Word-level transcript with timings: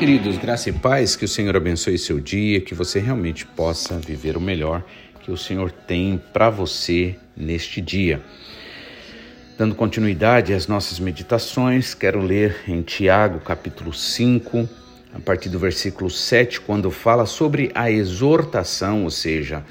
queridos, 0.00 0.38
graça 0.38 0.70
e 0.70 0.72
paz, 0.72 1.14
que 1.14 1.26
o 1.26 1.28
Senhor 1.28 1.54
abençoe 1.54 1.98
seu 1.98 2.18
dia, 2.18 2.58
que 2.58 2.74
você 2.74 2.98
realmente 2.98 3.44
possa 3.44 3.98
viver 3.98 4.34
o 4.34 4.40
melhor 4.40 4.82
que 5.22 5.30
o 5.30 5.36
Senhor 5.36 5.70
tem 5.70 6.18
para 6.32 6.48
você 6.48 7.16
neste 7.36 7.82
dia. 7.82 8.22
Dando 9.58 9.74
continuidade 9.74 10.54
às 10.54 10.66
nossas 10.66 10.98
meditações, 10.98 11.92
quero 11.92 12.18
ler 12.18 12.62
em 12.66 12.80
Tiago, 12.80 13.40
capítulo 13.40 13.92
5, 13.92 14.66
a 15.12 15.20
partir 15.20 15.50
do 15.50 15.58
versículo 15.58 16.08
7, 16.08 16.62
quando 16.62 16.90
fala 16.90 17.26
sobre 17.26 17.70
a 17.74 17.90
exortação, 17.90 19.04
ou 19.04 19.10
seja, 19.10 19.62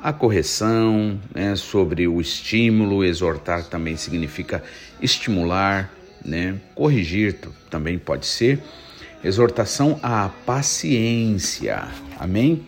a 0.00 0.12
correção, 0.12 1.20
né, 1.34 1.56
sobre 1.56 2.06
o 2.06 2.20
estímulo. 2.20 3.04
Exortar 3.04 3.64
também 3.64 3.96
significa 3.96 4.62
estimular, 5.00 5.92
né, 6.24 6.54
corrigir 6.72 7.36
também 7.68 7.98
pode 7.98 8.26
ser. 8.26 8.62
Exortação 9.24 10.00
à 10.02 10.28
paciência. 10.28 11.86
Amém? 12.18 12.66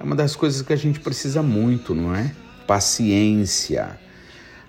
É 0.00 0.02
uma 0.02 0.16
das 0.16 0.34
coisas 0.34 0.60
que 0.60 0.72
a 0.72 0.76
gente 0.76 0.98
precisa 0.98 1.44
muito, 1.44 1.94
não 1.94 2.12
é? 2.12 2.34
Paciência. 2.66 4.00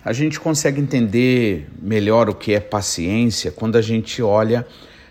A 0.06 0.14
gente 0.14 0.40
consegue 0.40 0.80
entender 0.80 1.68
melhor 1.82 2.30
o 2.30 2.36
que 2.36 2.54
é 2.54 2.60
paciência 2.60 3.52
quando 3.52 3.78
a 3.78 3.82
gente 3.82 4.22
olha 4.22 4.68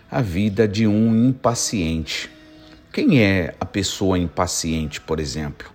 a 0.09 0.21
vida 0.21 0.65
de 0.65 0.87
um 0.87 1.27
impaciente. 1.27 2.29
Quem 2.93 3.21
é 3.21 3.53
a 3.59 3.65
pessoa 3.65 4.17
impaciente, 4.17 5.01
por 5.01 5.19
exemplo? 5.19 5.69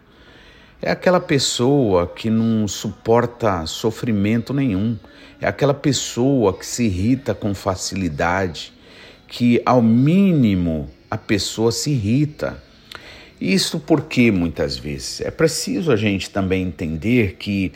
É 0.81 0.91
aquela 0.91 1.21
pessoa 1.21 2.07
que 2.07 2.31
não 2.31 2.67
suporta 2.67 3.67
sofrimento 3.67 4.55
nenhum. 4.55 4.97
É 5.41 5.47
aquela 5.47 5.75
pessoa 5.75 6.57
que 6.57 6.65
se 6.65 6.85
irrita 6.85 7.35
com 7.35 7.53
facilidade, 7.53 8.73
que 9.29 9.61
ao 9.65 9.83
mínimo 9.83 10.89
a 11.11 11.19
pessoa 11.19 11.71
se 11.71 11.91
irrita. 11.91 12.61
Isso 13.41 13.79
porque 13.79 14.33
muitas 14.33 14.77
vezes 14.77 15.21
é 15.21 15.31
preciso 15.31 15.93
a 15.93 15.97
gente 15.97 16.29
também 16.29 16.65
entender 16.65 17.37
que 17.39 17.73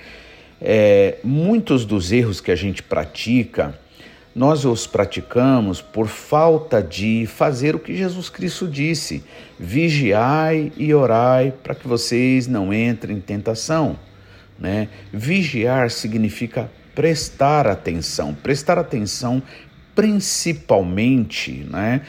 é, 0.61 1.19
muitos 1.23 1.84
dos 1.84 2.11
erros 2.11 2.41
que 2.41 2.50
a 2.50 2.56
gente 2.56 2.83
pratica, 2.83 3.78
nós 4.34 4.64
os 4.64 4.86
praticamos 4.86 5.83
por 5.83 6.08
falta 6.08 6.83
de 6.83 7.27
fazer 7.27 7.77
o 7.77 7.78
que 7.78 7.95
Jesus 7.95 8.28
Cristo 8.28 8.67
disse: 8.67 9.23
vigiai 9.58 10.73
e 10.77 10.95
orai 10.95 11.53
para 11.62 11.75
que 11.75 11.86
vocês 11.86 12.47
não 12.47 12.73
entrem 12.73 13.19
em 13.19 13.20
tentação. 13.20 13.98
Né? 14.58 14.89
Vigiar 15.12 15.91
significa 15.91 16.70
prestar 16.95 17.67
atenção, 17.67 18.34
prestar 18.34 18.79
atenção 18.79 19.42
principalmente 19.95 21.67
né, 21.70 22.03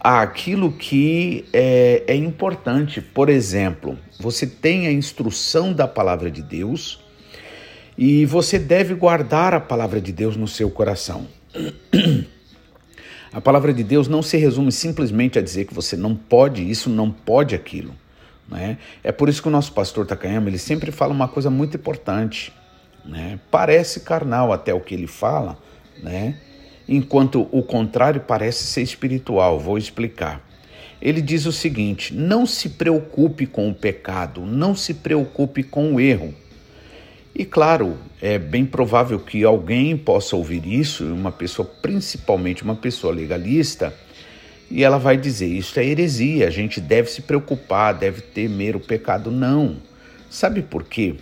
àquilo 0.00 0.72
que 0.72 1.44
é, 1.52 2.04
é 2.06 2.14
importante. 2.14 3.00
Por 3.00 3.28
exemplo, 3.28 3.98
você 4.18 4.46
tem 4.46 4.86
a 4.86 4.92
instrução 4.92 5.72
da 5.72 5.88
palavra 5.88 6.30
de 6.30 6.42
Deus 6.42 7.02
e 7.96 8.26
você 8.26 8.58
deve 8.58 8.94
guardar 8.94 9.54
a 9.54 9.60
palavra 9.60 10.00
de 10.00 10.12
Deus 10.12 10.36
no 10.36 10.48
seu 10.48 10.70
coração. 10.70 11.26
A 13.32 13.40
palavra 13.40 13.74
de 13.74 13.82
Deus 13.82 14.06
não 14.06 14.22
se 14.22 14.36
resume 14.36 14.70
simplesmente 14.70 15.40
a 15.40 15.42
dizer 15.42 15.64
que 15.64 15.74
você 15.74 15.96
não 15.96 16.14
pode 16.14 16.70
isso, 16.70 16.88
não 16.88 17.10
pode 17.10 17.52
aquilo. 17.52 17.92
Né? 18.48 18.78
É 19.02 19.10
por 19.10 19.28
isso 19.28 19.42
que 19.42 19.48
o 19.48 19.50
nosso 19.50 19.72
pastor 19.72 20.06
Takayama 20.06 20.48
ele 20.48 20.58
sempre 20.58 20.92
fala 20.92 21.12
uma 21.12 21.26
coisa 21.26 21.50
muito 21.50 21.76
importante. 21.76 22.52
Né? 23.04 23.40
Parece 23.50 24.00
carnal 24.00 24.52
até 24.52 24.72
o 24.72 24.78
que 24.78 24.94
ele 24.94 25.08
fala, 25.08 25.58
né? 26.00 26.36
Enquanto 26.88 27.48
o 27.50 27.62
contrário 27.62 28.20
parece 28.20 28.64
ser 28.64 28.82
espiritual. 28.82 29.58
Vou 29.58 29.78
explicar. 29.78 30.44
Ele 31.00 31.20
diz 31.20 31.46
o 31.46 31.52
seguinte: 31.52 32.14
não 32.14 32.46
se 32.46 32.70
preocupe 32.70 33.46
com 33.46 33.68
o 33.68 33.74
pecado, 33.74 34.40
não 34.40 34.74
se 34.74 34.94
preocupe 34.94 35.62
com 35.62 35.94
o 35.94 36.00
erro. 36.00 36.34
E 37.34 37.44
claro, 37.44 37.98
é 38.22 38.38
bem 38.38 38.64
provável 38.64 39.18
que 39.18 39.42
alguém 39.42 39.96
possa 39.96 40.36
ouvir 40.36 40.64
isso, 40.66 41.04
uma 41.04 41.32
pessoa, 41.32 41.68
principalmente 41.82 42.62
uma 42.62 42.76
pessoa 42.76 43.12
legalista, 43.12 43.92
e 44.70 44.84
ela 44.84 44.98
vai 44.98 45.16
dizer: 45.16 45.46
Isso 45.46 45.78
é 45.78 45.84
heresia, 45.84 46.46
a 46.46 46.50
gente 46.50 46.80
deve 46.80 47.10
se 47.10 47.22
preocupar, 47.22 47.94
deve 47.94 48.20
temer 48.20 48.76
o 48.76 48.80
pecado. 48.80 49.30
Não. 49.30 49.76
Sabe 50.30 50.62
por 50.62 50.84
quê? 50.84 51.16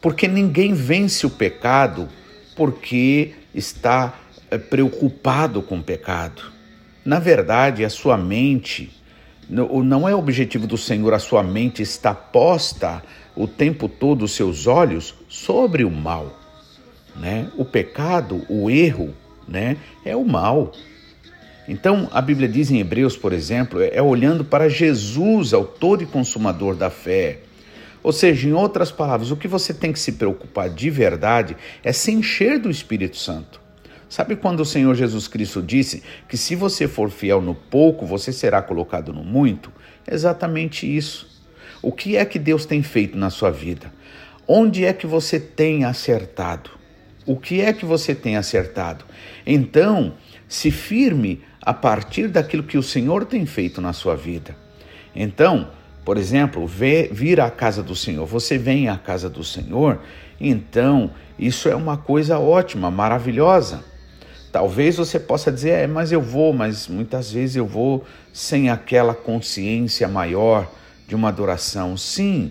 Porque 0.00 0.26
ninguém 0.26 0.72
vence 0.74 1.26
o 1.26 1.30
pecado 1.30 2.08
porque 2.56 3.32
está 3.54 4.18
preocupado 4.56 5.60
com 5.60 5.78
o 5.78 5.82
pecado. 5.82 6.42
Na 7.04 7.18
verdade, 7.18 7.84
a 7.84 7.90
sua 7.90 8.16
mente, 8.16 8.90
não 9.48 10.08
é 10.08 10.14
objetivo 10.14 10.66
do 10.66 10.78
Senhor, 10.78 11.12
a 11.12 11.18
sua 11.18 11.42
mente 11.42 11.82
está 11.82 12.14
posta 12.14 13.02
o 13.34 13.46
tempo 13.46 13.88
todo 13.88 14.24
os 14.24 14.32
seus 14.32 14.66
olhos 14.66 15.14
sobre 15.28 15.84
o 15.84 15.90
mal, 15.90 16.38
né? 17.16 17.48
O 17.56 17.64
pecado, 17.64 18.44
o 18.48 18.70
erro, 18.70 19.14
né, 19.46 19.76
é 20.04 20.14
o 20.14 20.24
mal. 20.24 20.72
Então, 21.66 22.08
a 22.12 22.20
Bíblia 22.20 22.48
diz 22.48 22.70
em 22.70 22.80
Hebreus, 22.80 23.16
por 23.16 23.32
exemplo, 23.32 23.80
é 23.82 24.00
olhando 24.00 24.44
para 24.44 24.68
Jesus, 24.68 25.52
autor 25.52 26.02
e 26.02 26.06
consumador 26.06 26.74
da 26.74 26.90
fé. 26.90 27.40
Ou 28.02 28.12
seja, 28.12 28.48
em 28.48 28.52
outras 28.52 28.90
palavras, 28.90 29.30
o 29.30 29.36
que 29.36 29.48
você 29.48 29.74
tem 29.74 29.92
que 29.92 29.98
se 29.98 30.12
preocupar 30.12 30.70
de 30.70 30.88
verdade 30.88 31.56
é 31.82 31.92
se 31.92 32.10
encher 32.10 32.58
do 32.58 32.70
Espírito 32.70 33.16
Santo. 33.16 33.60
Sabe 34.08 34.36
quando 34.36 34.60
o 34.60 34.64
Senhor 34.64 34.94
Jesus 34.94 35.28
Cristo 35.28 35.62
disse 35.62 36.02
que 36.28 36.36
se 36.36 36.54
você 36.54 36.88
for 36.88 37.10
fiel 37.10 37.42
no 37.42 37.54
pouco, 37.54 38.06
você 38.06 38.32
será 38.32 38.62
colocado 38.62 39.12
no 39.12 39.22
muito? 39.22 39.70
exatamente 40.10 40.86
isso. 40.86 41.28
O 41.82 41.92
que 41.92 42.16
é 42.16 42.24
que 42.24 42.38
Deus 42.38 42.66
tem 42.66 42.82
feito 42.82 43.16
na 43.16 43.30
sua 43.30 43.50
vida? 43.50 43.92
Onde 44.46 44.84
é 44.84 44.92
que 44.92 45.06
você 45.06 45.38
tem 45.38 45.84
acertado? 45.84 46.70
O 47.26 47.36
que 47.36 47.60
é 47.60 47.72
que 47.72 47.84
você 47.84 48.14
tem 48.14 48.36
acertado? 48.36 49.04
Então, 49.46 50.14
se 50.48 50.70
firme 50.70 51.42
a 51.60 51.74
partir 51.74 52.28
daquilo 52.28 52.62
que 52.62 52.78
o 52.78 52.82
Senhor 52.82 53.26
tem 53.26 53.44
feito 53.44 53.80
na 53.80 53.92
sua 53.92 54.16
vida. 54.16 54.56
Então, 55.14 55.70
por 56.04 56.16
exemplo, 56.16 56.66
vir 56.66 57.40
à 57.40 57.50
casa 57.50 57.82
do 57.82 57.94
Senhor. 57.94 58.24
Você 58.26 58.56
vem 58.56 58.88
à 58.88 58.96
casa 58.96 59.28
do 59.28 59.44
Senhor, 59.44 60.00
então 60.40 61.10
isso 61.38 61.68
é 61.68 61.76
uma 61.76 61.98
coisa 61.98 62.38
ótima, 62.38 62.90
maravilhosa. 62.90 63.84
Talvez 64.58 64.96
você 64.96 65.20
possa 65.20 65.52
dizer, 65.52 65.70
é, 65.70 65.86
mas 65.86 66.10
eu 66.10 66.20
vou, 66.20 66.52
mas 66.52 66.88
muitas 66.88 67.30
vezes 67.30 67.54
eu 67.54 67.64
vou 67.64 68.04
sem 68.32 68.68
aquela 68.68 69.14
consciência 69.14 70.08
maior 70.08 70.68
de 71.06 71.14
uma 71.14 71.28
adoração, 71.28 71.96
sim. 71.96 72.50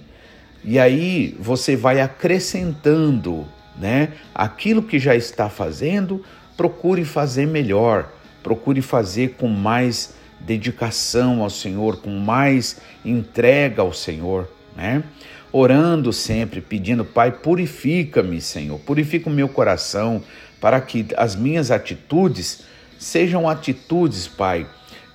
E 0.64 0.80
aí 0.80 1.36
você 1.38 1.76
vai 1.76 2.00
acrescentando, 2.00 3.46
né? 3.78 4.14
Aquilo 4.34 4.82
que 4.82 4.98
já 5.00 5.18
está 5.18 5.50
fazendo, 5.50 6.24
procure 6.56 7.04
fazer 7.04 7.46
melhor, 7.46 8.10
procure 8.42 8.82
fazer 8.82 9.36
com 9.38 9.50
mais 9.50 10.16
dedicação 10.40 11.44
ao 11.44 11.50
Senhor, 11.50 11.98
com 11.98 12.12
mais 12.12 12.80
entrega 13.04 13.82
ao 13.82 13.92
Senhor, 13.92 14.50
né? 14.78 15.04
Orando 15.52 16.14
sempre, 16.14 16.62
pedindo, 16.62 17.04
Pai, 17.04 17.32
purifica-me, 17.32 18.40
Senhor, 18.40 18.80
purifica 18.80 19.30
o 19.30 19.34
meu 19.34 19.50
coração, 19.50 20.22
para 20.60 20.80
que 20.82 21.08
as 21.16 21.36
minhas 21.36 21.72
atitudes 21.72 22.64
sejam 22.98 23.48
atitudes, 23.48 24.28
Pai, 24.28 24.68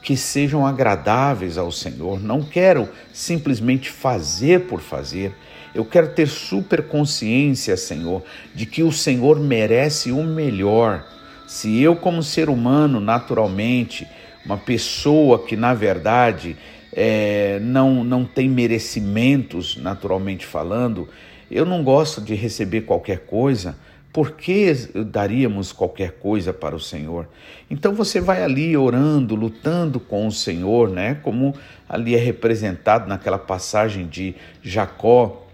que 0.02 0.16
sejam 0.16 0.66
agradáveis 0.66 1.56
ao 1.56 1.70
Senhor. 1.70 2.20
Não 2.20 2.42
quero 2.42 2.88
simplesmente 3.12 3.90
fazer 3.90 4.62
por 4.62 4.80
fazer. 4.80 5.32
Eu 5.74 5.84
quero 5.84 6.08
ter 6.08 6.28
super 6.28 6.82
consciência, 6.82 7.76
Senhor, 7.76 8.22
de 8.54 8.66
que 8.66 8.82
o 8.82 8.92
Senhor 8.92 9.40
merece 9.40 10.12
o 10.12 10.22
melhor. 10.22 11.06
Se 11.46 11.80
eu, 11.80 11.96
como 11.96 12.22
ser 12.22 12.48
humano, 12.48 13.00
naturalmente, 13.00 14.06
uma 14.44 14.58
pessoa 14.58 15.44
que 15.44 15.56
na 15.56 15.72
verdade 15.72 16.56
é, 16.92 17.58
não, 17.62 18.04
não 18.04 18.24
tem 18.24 18.48
merecimentos, 18.48 19.76
naturalmente 19.76 20.44
falando, 20.44 21.08
eu 21.50 21.64
não 21.64 21.82
gosto 21.82 22.20
de 22.20 22.34
receber 22.34 22.82
qualquer 22.82 23.20
coisa 23.20 23.76
por 24.12 24.32
que 24.32 24.74
daríamos 25.06 25.72
qualquer 25.72 26.12
coisa 26.12 26.52
para 26.52 26.76
o 26.76 26.80
Senhor? 26.80 27.26
Então 27.70 27.94
você 27.94 28.20
vai 28.20 28.42
ali 28.42 28.76
orando, 28.76 29.34
lutando 29.34 29.98
com 29.98 30.26
o 30.26 30.32
Senhor, 30.32 30.90
né? 30.90 31.14
Como 31.22 31.54
ali 31.88 32.14
é 32.14 32.18
representado 32.18 33.08
naquela 33.08 33.38
passagem 33.38 34.06
de 34.06 34.34
Jacó, 34.62 35.46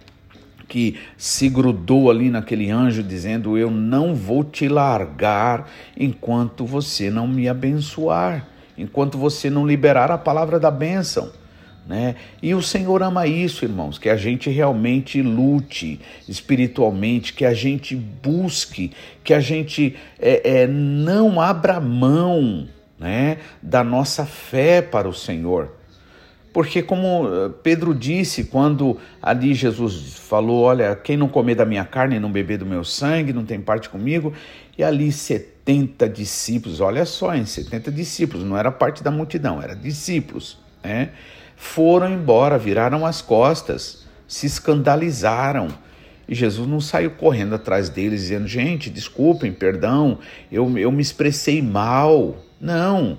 que 0.67 0.99
se 1.17 1.49
grudou 1.49 2.11
ali 2.11 2.31
naquele 2.31 2.69
anjo, 2.69 3.03
dizendo: 3.03 3.57
Eu 3.57 3.71
não 3.71 4.13
vou 4.13 4.43
te 4.43 4.69
largar 4.69 5.71
enquanto 5.97 6.67
você 6.67 7.11
não 7.11 7.29
me 7.29 7.49
abençoar, 7.49 8.47
enquanto 8.77 9.17
você 9.17 9.49
não 9.49 9.65
liberar 9.65 10.11
a 10.11 10.19
palavra 10.19 10.59
da 10.59 10.71
bênção. 10.71 11.31
Né? 11.89 12.17
E 12.43 12.55
o 12.55 12.61
Senhor 12.61 13.03
ama 13.03 13.27
isso, 13.27 13.65
irmãos, 13.65 13.97
que 13.99 14.11
a 14.11 14.17
gente 14.17 14.51
realmente 14.51 15.23
lute 15.23 15.99
espiritualmente, 16.29 17.33
que 17.33 17.47
a 17.47 17.55
gente 17.55 17.97
busque, 17.97 18.93
que 19.25 19.33
a 19.33 19.41
gente 19.41 19.97
é, 20.19 20.61
é, 20.61 20.67
não 20.67 21.41
abra 21.41 21.81
mão 21.81 22.69
né, 22.99 23.39
da 23.63 23.83
nossa 23.83 24.27
fé 24.27 24.83
para 24.83 25.09
o 25.09 25.15
Senhor. 25.15 25.79
Porque, 26.53 26.83
como 26.83 27.29
eh, 27.29 27.51
Pedro 27.63 27.95
disse, 27.95 28.45
quando 28.45 28.99
ali 29.23 29.55
Jesus 29.55 30.15
falou: 30.15 30.63
Olha, 30.63 30.97
quem 30.97 31.17
não 31.17 31.29
comer 31.29 31.55
da 31.55 31.65
minha 31.65 31.85
carne 31.85 32.17
e 32.17 32.21
não 32.21 32.33
beber 32.33 32.59
do 32.59 32.67
meu 32.67 32.83
sangue 32.83 33.33
não 33.33 33.45
tem 33.45 33.61
parte 33.61 33.89
comigo, 33.89 34.33
e 34.77 34.83
ali 34.83 35.13
70 35.13 36.09
discípulos, 36.09 36.81
olha 36.81 37.05
só, 37.05 37.35
em 37.35 37.47
70 37.47 37.93
discípulos, 37.93 38.45
não 38.45 38.57
era 38.57 38.73
parte 38.73 39.05
da 39.05 39.11
multidão, 39.11 39.63
era 39.63 39.77
discípulos, 39.77 40.59
né? 40.83 41.11
Foram 41.61 42.15
embora, 42.15 42.57
viraram 42.57 43.05
as 43.05 43.21
costas, 43.21 44.07
se 44.29 44.47
escandalizaram. 44.47 45.69
E 46.29 46.35
Jesus 46.35 46.69
não 46.69 46.81
saiu 46.81 47.11
correndo 47.11 47.57
atrás 47.57 47.89
deles 47.89 48.23
dizendo: 48.23 48.47
Gente, 48.47 48.89
desculpem, 48.89 49.53
perdão, 49.53 50.21
eu, 50.53 50.79
eu 50.79 50.93
me 50.93 51.03
expressei 51.03 51.61
mal. 51.61 52.37
Não. 52.61 53.19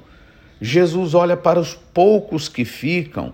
Jesus 0.61 1.13
olha 1.13 1.35
para 1.35 1.59
os 1.59 1.73
poucos 1.73 2.47
que 2.47 2.63
ficam 2.63 3.33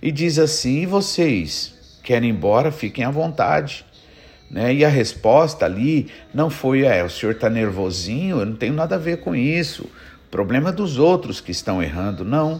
e 0.00 0.10
diz 0.10 0.38
assim: 0.38 0.82
E 0.82 0.86
vocês 0.86 2.00
querem 2.02 2.30
ir 2.30 2.32
embora? 2.32 2.72
Fiquem 2.72 3.04
à 3.04 3.10
vontade. 3.10 3.84
Né? 4.50 4.72
E 4.72 4.84
a 4.86 4.88
resposta 4.88 5.66
ali 5.66 6.10
não 6.32 6.48
foi: 6.48 6.84
É, 6.84 7.04
o 7.04 7.10
senhor 7.10 7.32
está 7.32 7.50
nervosinho, 7.50 8.40
eu 8.40 8.46
não 8.46 8.56
tenho 8.56 8.72
nada 8.72 8.94
a 8.94 8.98
ver 8.98 9.18
com 9.18 9.36
isso. 9.36 9.82
O 9.82 10.30
problema 10.30 10.70
é 10.70 10.72
dos 10.72 10.98
outros 10.98 11.42
que 11.42 11.50
estão 11.50 11.82
errando. 11.82 12.24
Não. 12.24 12.54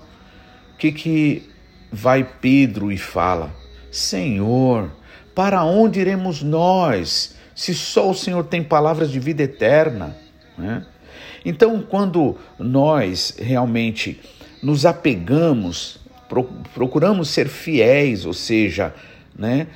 O 0.75 0.77
que, 0.79 0.93
que 0.93 1.56
vai 1.91 2.25
Pedro 2.25 2.91
e 2.91 2.99
fala: 2.99 3.55
Senhor, 3.91 4.91
para 5.35 5.65
onde 5.65 6.01
iremos 6.01 6.43
nós, 6.43 7.37
se 7.55 7.75
só 7.75 8.11
o 8.11 8.15
Senhor 8.15 8.45
tem 8.45 8.63
palavras 8.63 9.11
de 9.11 9.21
vida 9.21 9.43
eterna? 9.43 10.17
Né? 10.57 10.85
Então, 11.45 11.81
quando 11.81 12.37
nós 12.59 13.37
realmente 13.39 14.21
nos 14.63 14.85
apegamos, 14.85 15.99
procuramos 16.75 17.29
ser 17.29 17.49
fiéis, 17.49 18.27
ou 18.27 18.33
seja, 18.33 18.93
né, 19.39 19.69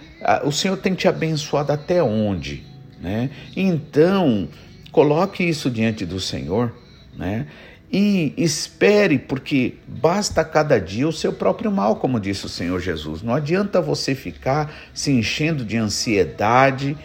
o 0.44 0.50
Senhor 0.50 0.76
tem 0.76 0.94
te 0.94 1.06
abençoado 1.06 1.72
até 1.72 2.02
onde? 2.02 2.64
Né? 3.00 3.30
Então, 3.56 4.48
coloque 4.90 5.44
isso 5.44 5.70
diante 5.70 6.04
do 6.04 6.18
Senhor, 6.18 6.74
né? 7.16 7.46
E 7.92 8.32
espere, 8.36 9.18
porque 9.18 9.74
basta 9.86 10.44
cada 10.44 10.78
dia 10.80 11.08
o 11.08 11.12
seu 11.12 11.32
próprio 11.32 11.72
mal, 11.72 11.96
como 11.96 12.20
disse 12.20 12.46
o 12.46 12.48
Senhor 12.48 12.80
Jesus. 12.80 13.20
Não 13.20 13.34
adianta 13.34 13.80
você 13.80 14.14
ficar 14.14 14.72
se 14.94 15.10
enchendo 15.10 15.64
de 15.64 15.76
ansiedade 15.76 16.96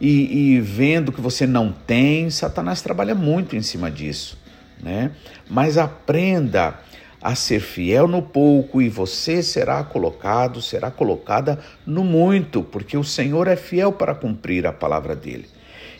e, 0.00 0.54
e 0.54 0.60
vendo 0.60 1.12
que 1.12 1.20
você 1.20 1.46
não 1.46 1.70
tem. 1.70 2.30
Satanás 2.30 2.80
trabalha 2.80 3.14
muito 3.14 3.54
em 3.54 3.60
cima 3.60 3.90
disso, 3.90 4.38
né? 4.82 5.10
Mas 5.48 5.76
aprenda 5.76 6.78
a 7.22 7.34
ser 7.34 7.60
fiel 7.60 8.08
no 8.08 8.22
pouco 8.22 8.80
e 8.80 8.88
você 8.88 9.42
será 9.42 9.84
colocado, 9.84 10.62
será 10.62 10.90
colocada 10.90 11.58
no 11.84 12.02
muito, 12.02 12.62
porque 12.62 12.96
o 12.96 13.04
Senhor 13.04 13.46
é 13.46 13.56
fiel 13.56 13.92
para 13.92 14.14
cumprir 14.14 14.66
a 14.66 14.72
palavra 14.72 15.14
dele. 15.14 15.46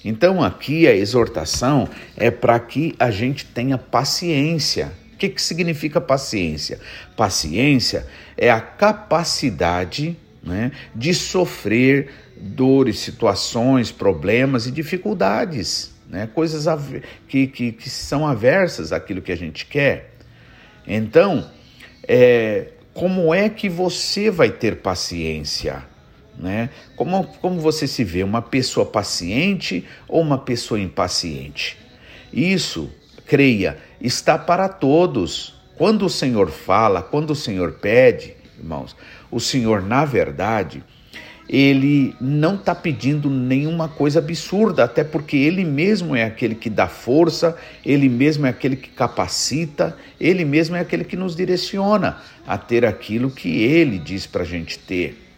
Então 0.05 0.43
aqui 0.43 0.87
a 0.87 0.94
exortação 0.94 1.88
é 2.17 2.31
para 2.31 2.58
que 2.58 2.94
a 2.99 3.11
gente 3.11 3.44
tenha 3.44 3.76
paciência. 3.76 4.93
O 5.12 5.17
que, 5.17 5.29
que 5.29 5.43
significa 5.43 6.00
paciência? 6.00 6.81
Paciência 7.17 8.06
é 8.37 8.50
a 8.50 8.61
capacidade 8.61 10.17
né, 10.43 10.73
de 10.94 11.12
sofrer 11.12 12.08
dores, 12.37 12.99
situações, 13.00 13.93
problemas 13.93 14.67
e 14.67 14.70
dificuldades, 14.70 15.94
né, 16.08 16.29
coisas 16.32 16.64
que, 17.29 17.46
que, 17.46 17.73
que 17.73 17.91
são 17.91 18.26
aversas 18.26 18.93
àquilo 18.93 19.20
que 19.20 19.31
a 19.31 19.37
gente 19.37 19.67
quer. 19.67 20.14
Então, 20.87 21.50
é, 22.08 22.69
como 22.94 23.32
é 23.35 23.49
que 23.49 23.69
você 23.69 24.31
vai 24.31 24.50
ter 24.50 24.76
paciência? 24.76 25.85
Né? 26.41 26.71
Como, 26.97 27.25
como 27.43 27.61
você 27.61 27.87
se 27.87 28.03
vê, 28.03 28.25
uma 28.25 28.41
pessoa 28.41 28.87
paciente 28.87 29.85
ou 30.09 30.23
uma 30.23 30.39
pessoa 30.39 30.81
impaciente? 30.81 31.77
Isso, 32.33 32.91
creia, 33.27 33.77
está 34.01 34.39
para 34.39 34.69
todos. 34.69 35.55
Quando 35.77 36.07
o 36.07 36.11
Senhor 36.11 36.51
fala, 36.51 37.03
quando 37.03 37.31
o 37.31 37.37
Senhor 37.37 37.73
pede, 37.73 38.35
irmãos, 38.59 38.97
o 39.31 39.39
Senhor, 39.39 39.83
na 39.83 40.07
verdade, 40.07 40.83
ele 41.47 42.15
não 42.21 42.55
está 42.55 42.75
pedindo 42.75 43.29
nenhuma 43.29 43.89
coisa 43.89 44.21
absurda, 44.21 44.85
até 44.85 45.05
porque 45.05 45.37
ele 45.37 45.65
mesmo 45.65 46.17
é 46.17 46.25
aquele 46.25 46.55
que 46.55 46.71
dá 46.71 46.87
força, 46.87 47.57
ele 47.85 48.09
mesmo 48.09 48.47
é 48.47 48.51
aquele 48.51 48.77
que 48.77 48.89
capacita, 48.89 49.97
ele 50.19 50.45
mesmo 50.45 50.77
é 50.77 50.81
aquele 50.81 51.05
que 51.05 51.17
nos 51.17 51.37
direciona 51.37 52.19
a 52.47 52.57
ter 52.57 52.87
aquilo 52.87 53.31
que 53.31 53.63
ele 53.63 53.99
diz 53.99 54.27
para 54.27 54.43
a 54.43 54.47
gente 54.47 54.79
ter. 54.79 55.30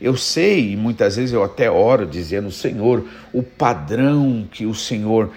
Eu 0.00 0.16
sei, 0.16 0.72
e 0.72 0.76
muitas 0.76 1.16
vezes 1.16 1.32
eu 1.32 1.42
até 1.42 1.70
oro 1.70 2.06
dizendo: 2.06 2.50
Senhor, 2.50 3.04
o 3.32 3.42
padrão 3.42 4.48
que 4.50 4.64
o 4.64 4.74
Senhor 4.74 5.30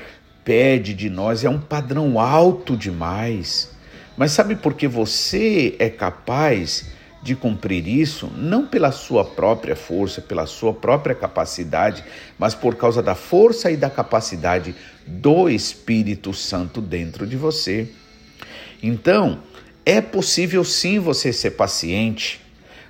pede 0.43 0.93
de 0.93 1.09
nós 1.09 1.43
é 1.43 1.49
um 1.49 1.59
padrão 1.59 2.19
alto 2.19 2.77
demais. 2.77 3.71
Mas 4.15 4.31
sabe 4.31 4.55
por 4.55 4.73
que 4.73 4.87
você 4.87 5.75
é 5.79 5.89
capaz 5.89 6.91
de 7.23 7.35
cumprir 7.35 7.87
isso? 7.87 8.29
Não 8.35 8.67
pela 8.67 8.91
sua 8.91 9.23
própria 9.23 9.75
força, 9.75 10.21
pela 10.21 10.45
sua 10.45 10.73
própria 10.73 11.15
capacidade, 11.15 12.03
mas 12.37 12.53
por 12.53 12.75
causa 12.75 13.01
da 13.01 13.15
força 13.15 13.71
e 13.71 13.77
da 13.77 13.89
capacidade 13.89 14.75
do 15.07 15.49
Espírito 15.49 16.33
Santo 16.33 16.81
dentro 16.81 17.25
de 17.25 17.35
você. 17.35 17.89
Então, 18.83 19.39
é 19.85 20.01
possível 20.01 20.63
sim 20.63 20.99
você 20.99 21.33
ser 21.33 21.51
paciente 21.51 22.41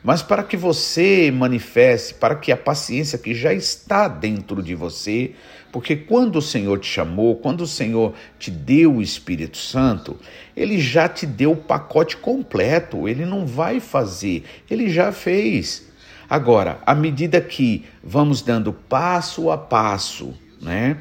mas 0.03 0.21
para 0.21 0.43
que 0.43 0.57
você 0.57 1.31
manifeste, 1.31 2.13
para 2.15 2.35
que 2.35 2.51
a 2.51 2.57
paciência 2.57 3.17
que 3.17 3.33
já 3.33 3.53
está 3.53 4.07
dentro 4.07 4.63
de 4.63 4.73
você, 4.73 5.31
porque 5.71 5.95
quando 5.95 6.37
o 6.37 6.41
Senhor 6.41 6.79
te 6.79 6.87
chamou, 6.87 7.35
quando 7.35 7.61
o 7.61 7.67
Senhor 7.67 8.13
te 8.37 8.51
deu 8.51 8.95
o 8.95 9.01
Espírito 9.01 9.57
Santo, 9.57 10.17
ele 10.55 10.79
já 10.79 11.07
te 11.07 11.25
deu 11.25 11.51
o 11.51 11.57
pacote 11.57 12.17
completo, 12.17 13.07
ele 13.07 13.25
não 13.25 13.45
vai 13.45 13.79
fazer, 13.79 14.43
ele 14.69 14.89
já 14.89 15.11
fez. 15.11 15.87
Agora, 16.29 16.79
à 16.85 16.95
medida 16.95 17.39
que 17.39 17.85
vamos 18.03 18.41
dando 18.41 18.73
passo 18.73 19.51
a 19.51 19.57
passo, 19.57 20.33
né? 20.61 20.97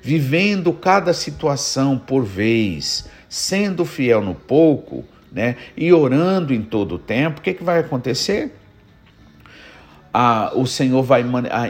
Vivendo 0.00 0.72
cada 0.74 1.14
situação 1.14 1.98
por 1.98 2.22
vez, 2.22 3.06
sendo 3.26 3.86
fiel 3.86 4.20
no 4.20 4.34
pouco, 4.34 5.02
né? 5.34 5.56
E 5.76 5.92
orando 5.92 6.54
em 6.54 6.62
todo 6.62 6.94
o 6.94 6.98
tempo, 6.98 7.40
o 7.40 7.42
que, 7.42 7.52
que 7.52 7.64
vai 7.64 7.80
acontecer? 7.80 8.54
Ah, 10.12 10.52
o 10.54 10.64
Senhor 10.64 11.02
vai 11.02 11.24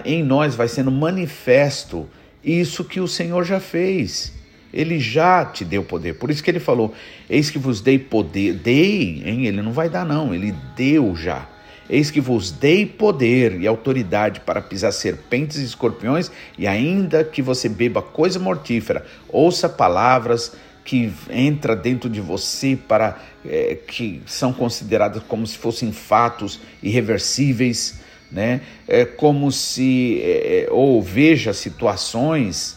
em 0.04 0.22
nós 0.22 0.54
vai 0.54 0.68
sendo 0.68 0.90
manifesto 0.90 2.06
isso 2.44 2.84
que 2.84 3.00
o 3.00 3.08
Senhor 3.08 3.42
já 3.42 3.58
fez. 3.58 4.34
Ele 4.70 5.00
já 5.00 5.46
te 5.46 5.64
deu 5.64 5.82
poder. 5.82 6.14
Por 6.14 6.30
isso 6.30 6.42
que 6.42 6.50
ele 6.50 6.60
falou: 6.60 6.92
Eis 7.30 7.48
que 7.48 7.58
vos 7.58 7.80
dei 7.80 7.98
poder. 7.98 8.52
Dei, 8.52 9.22
hein? 9.24 9.46
Ele 9.46 9.62
não 9.62 9.72
vai 9.72 9.88
dar, 9.88 10.04
não. 10.04 10.34
Ele 10.34 10.54
deu 10.76 11.16
já. 11.16 11.48
Eis 11.88 12.10
que 12.10 12.20
vos 12.20 12.50
dei 12.50 12.84
poder 12.84 13.60
e 13.60 13.66
autoridade 13.66 14.40
para 14.40 14.60
pisar 14.60 14.92
serpentes 14.92 15.58
e 15.58 15.64
escorpiões, 15.64 16.30
e 16.58 16.66
ainda 16.66 17.22
que 17.22 17.42
você 17.42 17.68
beba 17.68 18.00
coisa 18.00 18.38
mortífera, 18.38 19.04
ouça 19.28 19.68
palavras 19.68 20.56
que 20.84 21.12
entra 21.30 21.74
dentro 21.74 22.10
de 22.10 22.20
você 22.20 22.76
para 22.76 23.18
é, 23.44 23.76
que 23.86 24.20
são 24.26 24.52
consideradas 24.52 25.22
como 25.26 25.46
se 25.46 25.56
fossem 25.56 25.92
fatos 25.92 26.60
irreversíveis, 26.82 28.00
né? 28.30 28.60
É 28.86 29.04
como 29.04 29.50
se 29.50 30.20
é, 30.22 30.66
é, 30.66 30.68
ou 30.70 31.00
veja 31.00 31.54
situações 31.54 32.76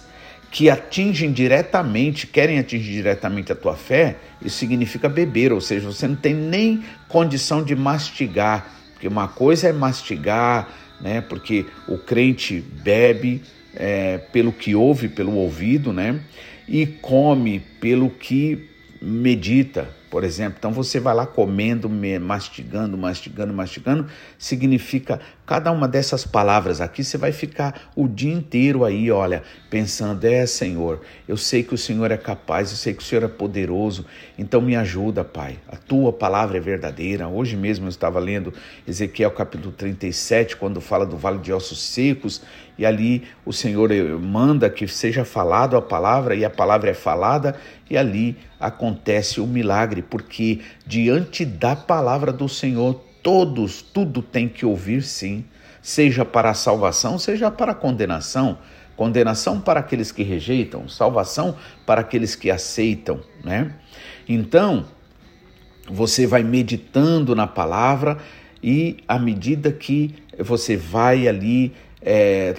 que 0.50 0.70
atingem 0.70 1.32
diretamente, 1.32 2.26
querem 2.26 2.58
atingir 2.58 2.94
diretamente 2.94 3.52
a 3.52 3.56
tua 3.56 3.76
fé, 3.76 4.16
isso 4.42 4.58
significa 4.58 5.10
beber, 5.10 5.52
ou 5.52 5.60
seja, 5.60 5.86
você 5.86 6.08
não 6.08 6.16
tem 6.16 6.34
nem 6.34 6.84
condição 7.10 7.62
de 7.62 7.76
mastigar, 7.76 8.74
porque 8.94 9.08
uma 9.08 9.28
coisa 9.28 9.68
é 9.68 9.74
mastigar, 9.74 10.70
né? 11.02 11.22
Porque 11.22 11.66
o 11.88 11.98
crente 11.98 12.62
bebe 12.62 13.42
é, 13.76 14.18
pelo 14.18 14.52
que 14.52 14.74
ouve, 14.74 15.10
pelo 15.10 15.34
ouvido, 15.34 15.92
né? 15.92 16.20
E 16.68 16.86
come 17.02 17.62
pelo 17.80 18.10
que 18.10 18.68
medita. 19.02 19.96
Por 20.18 20.24
exemplo. 20.24 20.56
Então 20.58 20.72
você 20.72 21.00
vai 21.00 21.14
lá 21.14 21.28
comendo, 21.28 21.88
mastigando, 21.88 22.98
mastigando, 22.98 23.54
mastigando, 23.54 24.08
significa 24.36 25.20
cada 25.46 25.72
uma 25.72 25.88
dessas 25.88 26.26
palavras 26.26 26.82
aqui, 26.82 27.04
você 27.04 27.20
vai 27.20 27.32
ficar 27.32 27.92
o 27.96 28.08
dia 28.08 28.34
inteiro 28.34 28.84
aí, 28.84 29.12
olha, 29.12 29.44
pensando: 29.70 30.26
é, 30.26 30.44
Senhor, 30.48 31.02
eu 31.28 31.38
sei 31.38 31.62
que 31.62 31.76
o 31.76 31.78
Senhor 31.78 32.10
é 32.10 32.18
capaz, 32.18 32.72
eu 32.72 32.78
sei 32.78 32.96
que 32.96 33.04
o 33.04 33.06
Senhor 33.06 33.24
é 33.24 33.28
poderoso, 33.28 34.08
então 34.40 34.60
me 34.60 34.76
ajuda, 34.76 35.24
Pai. 35.24 35.60
A 35.68 35.78
tua 35.78 36.12
palavra 36.12 36.58
é 36.58 36.60
verdadeira. 36.60 37.28
Hoje 37.28 37.56
mesmo 37.56 37.86
eu 37.86 37.90
estava 37.90 38.20
lendo 38.20 38.52
Ezequiel 38.88 39.30
capítulo 39.30 39.72
37, 39.72 40.58
quando 40.58 40.82
fala 40.82 41.06
do 41.06 41.16
vale 41.16 41.38
de 41.38 41.54
ossos 41.54 41.80
secos, 41.80 42.42
e 42.78 42.86
ali 42.86 43.24
o 43.46 43.54
Senhor 43.54 43.92
eh, 43.92 44.02
manda 44.04 44.70
que 44.70 44.88
seja 44.88 45.24
falado 45.24 45.78
a 45.78 45.82
palavra, 45.82 46.36
e 46.36 46.44
a 46.44 46.50
palavra 46.50 46.90
é 46.90 46.94
falada, 46.94 47.56
e 47.90 47.98
ali 47.98 48.38
acontece 48.60 49.40
o 49.40 49.48
milagre, 49.48 50.02
porque 50.10 50.62
diante 50.86 51.46
da 51.46 51.76
palavra 51.76 52.32
do 52.32 52.48
Senhor, 52.48 53.02
todos, 53.22 53.82
tudo 53.82 54.22
tem 54.22 54.48
que 54.48 54.66
ouvir 54.66 55.04
sim, 55.04 55.46
seja 55.82 56.24
para 56.26 56.52
a 56.52 56.54
salvação, 56.54 57.18
seja 57.20 57.52
para 57.52 57.72
a 57.72 57.76
condenação. 57.76 58.58
Condenação 58.96 59.62
para 59.62 59.80
aqueles 59.80 60.12
que 60.12 60.24
rejeitam, 60.24 60.90
salvação 60.90 61.56
para 61.86 62.02
aqueles 62.02 62.36
que 62.36 62.50
aceitam, 62.50 63.20
né? 63.44 63.76
Então, 64.28 64.86
você 65.90 66.26
vai 66.26 66.42
meditando 66.42 67.36
na 67.36 67.46
palavra 67.46 68.18
e 68.62 68.98
à 69.08 69.20
medida 69.20 69.72
que 69.72 70.16
você 70.40 70.76
vai 70.76 71.28
ali 71.28 71.74
é, 72.02 72.56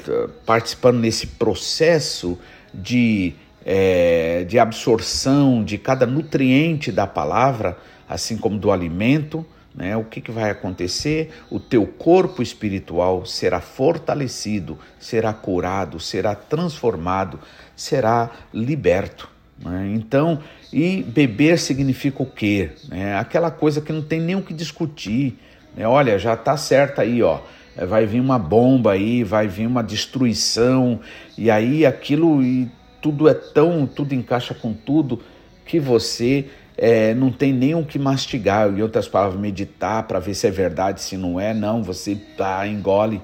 participando 0.46 0.98
nesse 0.98 1.26
processo 1.26 2.38
de 2.72 3.34
é, 3.70 4.44
de 4.48 4.58
absorção 4.58 5.62
de 5.62 5.76
cada 5.76 6.06
nutriente 6.06 6.90
da 6.90 7.06
palavra, 7.06 7.76
assim 8.08 8.38
como 8.38 8.58
do 8.58 8.72
alimento, 8.72 9.44
né? 9.75 9.94
O 9.94 10.04
que, 10.04 10.22
que 10.22 10.30
vai 10.30 10.48
acontecer? 10.48 11.30
O 11.50 11.60
teu 11.60 11.87
corpo 11.87 12.42
espiritual 12.42 13.26
será 13.26 13.60
fortalecido, 13.60 14.78
será 14.98 15.34
curado, 15.34 16.00
será 16.00 16.34
transformado, 16.34 17.38
será 17.76 18.30
liberto. 18.54 19.28
Né? 19.62 19.92
Então, 19.94 20.40
e 20.72 21.02
beber 21.02 21.58
significa 21.58 22.22
o 22.22 22.26
quê? 22.26 22.70
É 22.90 23.16
aquela 23.16 23.50
coisa 23.50 23.82
que 23.82 23.92
não 23.92 24.02
tem 24.02 24.18
nem 24.18 24.34
o 24.34 24.42
que 24.42 24.54
discutir. 24.54 25.38
Né? 25.76 25.87
Olha, 25.87 26.18
já 26.18 26.32
está 26.32 26.56
certo 26.56 27.02
aí, 27.02 27.22
ó 27.22 27.40
vai 27.87 28.06
vir 28.06 28.18
uma 28.18 28.40
bomba 28.40 28.94
aí, 28.94 29.22
vai 29.22 29.46
vir 29.46 29.64
uma 29.64 29.84
destruição, 29.84 30.98
e 31.37 31.48
aí 31.48 31.87
aquilo 31.87 32.42
e 32.42 32.68
tudo 33.00 33.28
é 33.28 33.34
tão, 33.34 33.86
tudo 33.86 34.14
encaixa 34.14 34.54
com 34.54 34.72
tudo, 34.72 35.20
que 35.64 35.78
você 35.78 36.46
é, 36.76 37.12
não 37.14 37.30
tem 37.30 37.52
nem 37.52 37.74
o 37.74 37.84
que 37.84 37.98
mastigar, 37.98 38.68
em 38.70 38.82
outras 38.82 39.08
palavras, 39.08 39.40
meditar 39.40 40.04
para 40.04 40.18
ver 40.18 40.34
se 40.34 40.46
é 40.46 40.50
verdade, 40.50 41.00
se 41.02 41.16
não 41.16 41.38
é, 41.38 41.52
não, 41.52 41.82
você 41.82 42.14
tá, 42.36 42.66
engole. 42.66 43.20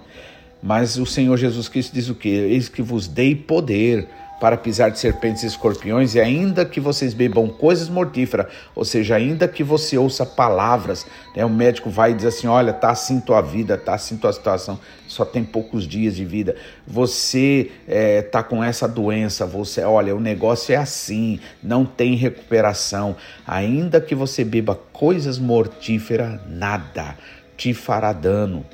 Mas 0.62 0.96
o 0.96 1.06
Senhor 1.06 1.36
Jesus 1.36 1.68
Cristo 1.68 1.92
diz 1.92 2.08
o 2.08 2.14
que? 2.14 2.28
Eis 2.28 2.68
que 2.68 2.82
vos 2.82 3.06
dei 3.06 3.34
poder 3.34 4.08
para 4.40 4.56
pisar 4.56 4.90
de 4.90 4.98
serpentes 4.98 5.42
e 5.42 5.46
escorpiões, 5.46 6.14
e 6.14 6.20
ainda 6.20 6.64
que 6.64 6.80
vocês 6.80 7.14
bebam 7.14 7.48
coisas 7.48 7.88
mortíferas, 7.88 8.46
ou 8.74 8.84
seja, 8.84 9.16
ainda 9.16 9.46
que 9.46 9.62
você 9.62 9.96
ouça 9.96 10.26
palavras, 10.26 11.06
né, 11.34 11.44
o 11.44 11.50
médico 11.50 11.88
vai 11.88 12.10
e 12.10 12.14
diz 12.14 12.26
assim: 12.26 12.46
olha, 12.46 12.72
tá 12.72 12.90
assim 12.90 13.20
tua 13.20 13.40
vida, 13.40 13.76
tá 13.76 13.94
assim 13.94 14.16
tua 14.16 14.32
situação, 14.32 14.78
só 15.06 15.24
tem 15.24 15.44
poucos 15.44 15.86
dias 15.86 16.16
de 16.16 16.24
vida, 16.24 16.56
você 16.86 17.70
é, 17.86 18.22
tá 18.22 18.42
com 18.42 18.62
essa 18.62 18.88
doença, 18.88 19.46
você, 19.46 19.82
olha, 19.82 20.14
o 20.14 20.20
negócio 20.20 20.74
é 20.74 20.76
assim, 20.76 21.40
não 21.62 21.84
tem 21.84 22.14
recuperação, 22.14 23.16
ainda 23.46 24.00
que 24.00 24.14
você 24.14 24.44
beba 24.44 24.78
coisas 24.92 25.38
mortíferas, 25.38 26.40
nada 26.48 27.16
te 27.56 27.72
fará 27.72 28.12
dano. 28.12 28.64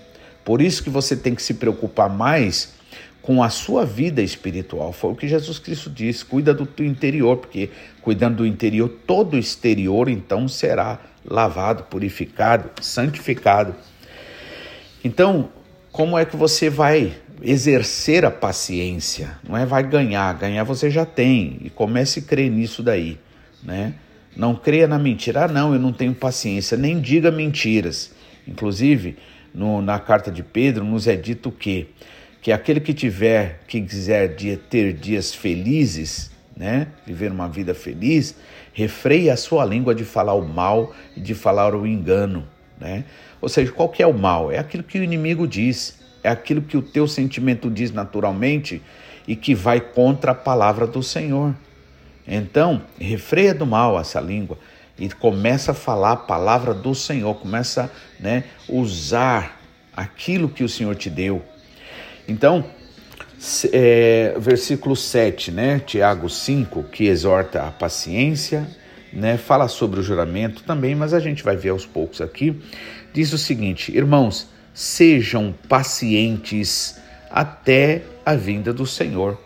Por 0.45 0.63
isso 0.63 0.83
que 0.83 0.91
você 0.91 1.15
tem 1.15 1.35
que 1.35 1.43
se 1.43 1.55
preocupar 1.55 2.09
mais 2.09 2.80
com 3.23 3.43
a 3.43 3.51
sua 3.51 3.85
vida 3.85 4.23
espiritual. 4.23 4.93
Foi 4.93 5.13
o 5.13 5.15
que 5.15 5.29
Jesus 5.29 5.59
Cristo 5.59 5.91
disse: 5.91 6.25
cuida 6.25 6.55
do 6.55 6.67
teu 6.67 6.87
interior, 6.87 7.37
porque 7.37 7.71
cuidando 8.03 8.39
do 8.39 8.47
interior, 8.47 8.89
todo 9.07 9.35
o 9.35 9.39
exterior 9.39 10.09
então 10.09 10.49
será 10.49 10.99
lavado, 11.25 11.85
purificado, 11.85 12.71
santificado. 12.81 13.75
Então, 15.05 15.51
como 15.93 16.19
é 16.19 16.25
que 16.25 16.37
você 16.37 16.71
vai 16.71 17.13
exercer 17.43 18.25
a 18.25 18.31
paciência? 18.31 19.39
Não 19.47 19.57
é 19.57 19.67
vai 19.67 19.83
ganhar, 19.83 20.33
ganhar 20.35 20.65
você 20.65 20.91
já 20.91 21.05
tem 21.05 21.59
e 21.63 21.71
comece 21.71 22.21
a 22.21 22.23
crer 22.23 22.51
nisso 22.51 22.83
daí, 22.83 23.19
né? 23.63 23.95
Não 24.37 24.55
creia 24.55 24.87
na 24.87 24.99
mentira. 24.99 25.45
Ah, 25.45 25.49
não, 25.49 25.75
eu 25.75 25.81
não 25.81 25.93
tenho 25.93 26.15
paciência. 26.15 26.77
Nem 26.77 27.01
diga 27.01 27.31
mentiras. 27.31 28.13
Inclusive, 28.47 29.17
no, 29.53 29.83
na 29.83 29.99
carta 29.99 30.31
de 30.31 30.43
Pedro, 30.43 30.85
nos 30.85 31.07
é 31.09 31.17
dito 31.17 31.51
que 31.51 31.89
que 32.41 32.53
aquele 32.53 32.81
que 32.81 32.95
tiver, 32.95 33.61
que 33.67 33.81
quiser 33.81 34.35
ter 34.69 34.93
dias 34.93 35.35
felizes, 35.35 36.31
né, 36.57 36.89
viver 37.07 37.31
uma 37.31 37.49
vida 37.49 37.75
feliz, 37.75 38.35
refreie 38.73 39.31
a 39.31 39.37
sua 39.37 39.65
língua 39.65 39.95
de 39.95 40.05
falar 40.05 40.35
o 40.35 40.47
mal 40.47 40.95
e 41.17 41.21
de 41.21 41.35
falar 41.35 41.75
o 41.75 41.87
engano, 41.87 42.47
né? 42.79 43.05
Ou 43.41 43.49
seja, 43.49 43.73
qual 43.73 43.89
que 43.89 44.03
é 44.03 44.07
o 44.07 44.13
mal? 44.13 44.53
É 44.53 44.59
aquilo 44.59 44.83
que 44.83 44.99
o 44.99 45.03
inimigo 45.03 45.47
diz, 45.47 45.99
é 46.23 46.29
aquilo 46.29 46.61
que 46.61 46.77
o 46.77 46.83
teu 46.83 47.09
sentimento 47.09 47.71
diz 47.71 47.91
naturalmente 47.91 48.83
e 49.27 49.35
que 49.35 49.55
vai 49.55 49.81
contra 49.81 50.33
a 50.33 50.35
palavra 50.35 50.87
do 50.87 51.03
Senhor. 51.03 51.55
Então, 52.27 52.83
refreia 52.99 53.55
do 53.55 53.67
mal 53.67 53.99
essa 53.99 54.21
língua 54.21 54.59
e 54.99 55.09
começa 55.09 55.73
a 55.73 55.75
falar 55.75 56.13
a 56.13 56.17
palavra 56.17 56.75
do 56.75 56.95
Senhor, 56.95 57.35
começa, 57.37 57.91
né, 58.19 58.45
usar 58.69 59.61
aquilo 59.97 60.49
que 60.49 60.63
o 60.63 60.69
Senhor 60.69 60.95
te 60.95 61.09
deu, 61.09 61.43
então, 62.31 62.65
é, 63.73 64.35
versículo 64.39 64.95
7, 64.95 65.51
né, 65.51 65.81
Tiago 65.81 66.29
5, 66.29 66.85
que 66.85 67.07
exorta 67.07 67.63
a 67.63 67.71
paciência, 67.73 68.69
né, 69.13 69.37
fala 69.37 69.67
sobre 69.67 69.99
o 69.99 70.03
juramento 70.03 70.63
também, 70.63 70.95
mas 70.95 71.13
a 71.13 71.19
gente 71.19 71.43
vai 71.43 71.57
ver 71.57 71.71
aos 71.71 71.85
poucos 71.85 72.21
aqui. 72.21 72.63
Diz 73.13 73.33
o 73.33 73.39
seguinte: 73.39 73.91
Irmãos, 73.97 74.47
sejam 74.73 75.53
pacientes 75.69 77.01
até 77.29 78.03
a 78.25 78.37
vinda 78.37 78.73
do 78.73 78.87
Senhor. 78.87 79.37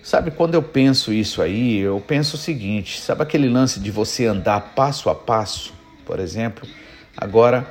Sabe, 0.00 0.30
quando 0.30 0.54
eu 0.54 0.62
penso 0.62 1.12
isso 1.12 1.42
aí, 1.42 1.78
eu 1.78 2.00
penso 2.00 2.36
o 2.36 2.38
seguinte: 2.38 3.00
sabe 3.00 3.22
aquele 3.22 3.48
lance 3.48 3.80
de 3.80 3.90
você 3.90 4.26
andar 4.26 4.72
passo 4.76 5.10
a 5.10 5.14
passo, 5.16 5.74
por 6.06 6.20
exemplo? 6.20 6.68
Agora, 7.16 7.66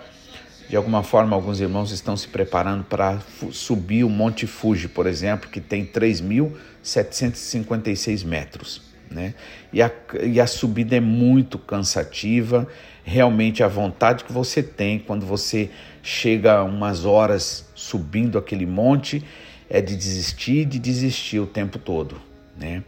de 0.70 0.76
alguma 0.76 1.02
forma, 1.02 1.34
alguns 1.36 1.62
irmãos 1.62 1.92
estão 1.92 2.16
se 2.18 2.28
preparando 2.28 2.84
para 2.84 3.20
subir 3.52 4.04
o 4.04 4.10
Monte 4.10 4.46
Fuji, 4.46 4.90
por 4.90 5.08
exemplo, 5.08 5.50
que 5.50 5.62
tem 5.62 5.86
3.756 5.86 8.26
metros. 8.26 8.82
Né? 9.10 9.34
E, 9.72 9.82
a, 9.82 9.90
e 10.24 10.42
a 10.42 10.48
subida 10.48 10.98
é 10.98 11.00
muito 11.00 11.58
cansativa, 11.58 12.68
realmente 13.04 13.64
a 13.64 13.70
vontade 13.70 14.26
que 14.26 14.34
você 14.34 14.62
tem 14.62 15.00
quando 15.00 15.26
você 15.26 15.72
chega 16.04 16.62
umas 16.64 17.06
horas 17.06 17.66
subindo 17.74 18.38
aquele 18.38 18.66
monte 18.66 19.24
é 19.70 19.82
de 19.82 19.96
desistir, 19.96 20.66
de 20.66 20.80
desistir 20.80 21.40
o 21.40 21.48
tempo 21.48 21.80
todo. 21.80 22.22
Né? 22.58 22.84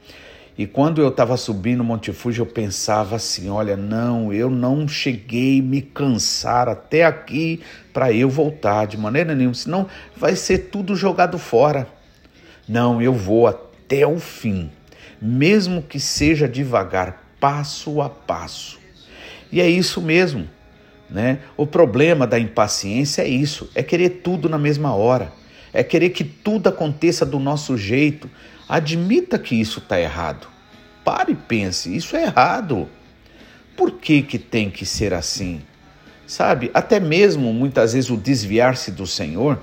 E 0.60 0.68
quando 0.68 1.02
eu 1.02 1.08
estava 1.08 1.38
subindo 1.38 1.80
o 1.80 1.86
Monte 1.86 2.12
Fuji, 2.12 2.40
eu 2.40 2.46
pensava 2.46 3.16
assim: 3.16 3.50
olha, 3.50 3.78
não, 3.78 4.34
eu 4.34 4.50
não 4.50 4.90
cheguei 4.90 5.62
me 5.62 5.82
cansar 5.82 6.68
até 6.68 7.06
aqui 7.06 7.62
para 7.94 8.12
eu 8.12 8.30
voltar 8.30 8.86
de 8.86 8.98
maneira 8.98 9.34
nenhuma, 9.34 9.54
senão 9.54 9.88
vai 10.18 10.36
ser 10.36 10.70
tudo 10.70 10.98
jogado 10.98 11.40
fora. 11.40 11.88
Não, 12.68 13.02
eu 13.02 13.14
vou 13.14 13.48
até 13.48 14.06
o 14.06 14.20
fim, 14.20 14.70
mesmo 15.22 15.82
que 15.82 15.98
seja 15.98 16.46
devagar, 16.46 17.24
passo 17.40 18.02
a 18.02 18.10
passo. 18.10 18.78
E 19.50 19.62
é 19.62 19.70
isso 19.70 20.02
mesmo, 20.02 20.46
né? 21.10 21.40
O 21.56 21.66
problema 21.66 22.28
da 22.28 22.38
impaciência 22.38 23.22
é 23.22 23.30
isso, 23.30 23.72
é 23.74 23.82
querer 23.82 24.10
tudo 24.26 24.50
na 24.50 24.58
mesma 24.58 24.94
hora, 24.94 25.32
é 25.72 25.86
querer 25.86 26.10
que 26.10 26.26
tudo 26.26 26.68
aconteça 26.68 27.26
do 27.26 27.40
nosso 27.40 27.78
jeito, 27.78 28.30
Admita 28.70 29.40
que 29.40 29.60
isso 29.60 29.80
está 29.80 30.00
errado. 30.00 30.48
Pare 31.04 31.32
e 31.32 31.36
pense, 31.36 31.96
isso 31.96 32.16
é 32.16 32.26
errado. 32.26 32.88
Por 33.76 33.94
que, 33.94 34.22
que 34.22 34.38
tem 34.38 34.70
que 34.70 34.86
ser 34.86 35.12
assim? 35.12 35.62
Sabe, 36.28 36.70
até 36.72 37.00
mesmo 37.00 37.52
muitas 37.52 37.94
vezes 37.94 38.12
o 38.12 38.16
desviar-se 38.16 38.92
do 38.92 39.08
Senhor, 39.08 39.60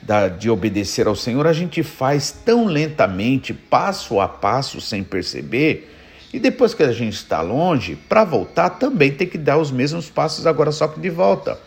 da, 0.00 0.28
de 0.28 0.48
obedecer 0.48 1.08
ao 1.08 1.16
Senhor, 1.16 1.44
a 1.48 1.52
gente 1.52 1.82
faz 1.82 2.30
tão 2.30 2.66
lentamente, 2.66 3.52
passo 3.52 4.20
a 4.20 4.28
passo, 4.28 4.80
sem 4.80 5.02
perceber. 5.02 5.90
E 6.32 6.38
depois 6.38 6.74
que 6.74 6.84
a 6.84 6.92
gente 6.92 7.14
está 7.14 7.40
longe, 7.40 7.96
para 8.08 8.22
voltar 8.22 8.70
também 8.70 9.10
tem 9.10 9.26
que 9.26 9.38
dar 9.38 9.58
os 9.58 9.72
mesmos 9.72 10.08
passos, 10.08 10.46
agora 10.46 10.70
só 10.70 10.86
que 10.86 11.00
de 11.00 11.10
volta. 11.10 11.58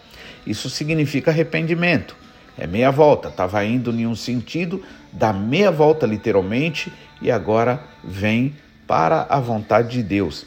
Isso 0.46 0.70
significa 0.70 1.32
arrependimento. 1.32 2.16
É 2.58 2.66
meia 2.66 2.92
volta, 2.92 3.30
estava 3.30 3.64
indo 3.64 3.92
em 3.92 4.08
um 4.08 4.16
sentido, 4.16 4.84
dá 5.14 5.32
meia 5.32 5.72
volta 5.72 6.06
literalmente 6.06 6.92
e 7.22 7.30
agora 7.30 7.84
vem 8.04 8.56
para 8.88 9.28
a 9.30 9.40
vontade 9.40 9.90
de 9.90 10.04
Deus. 10.04 10.46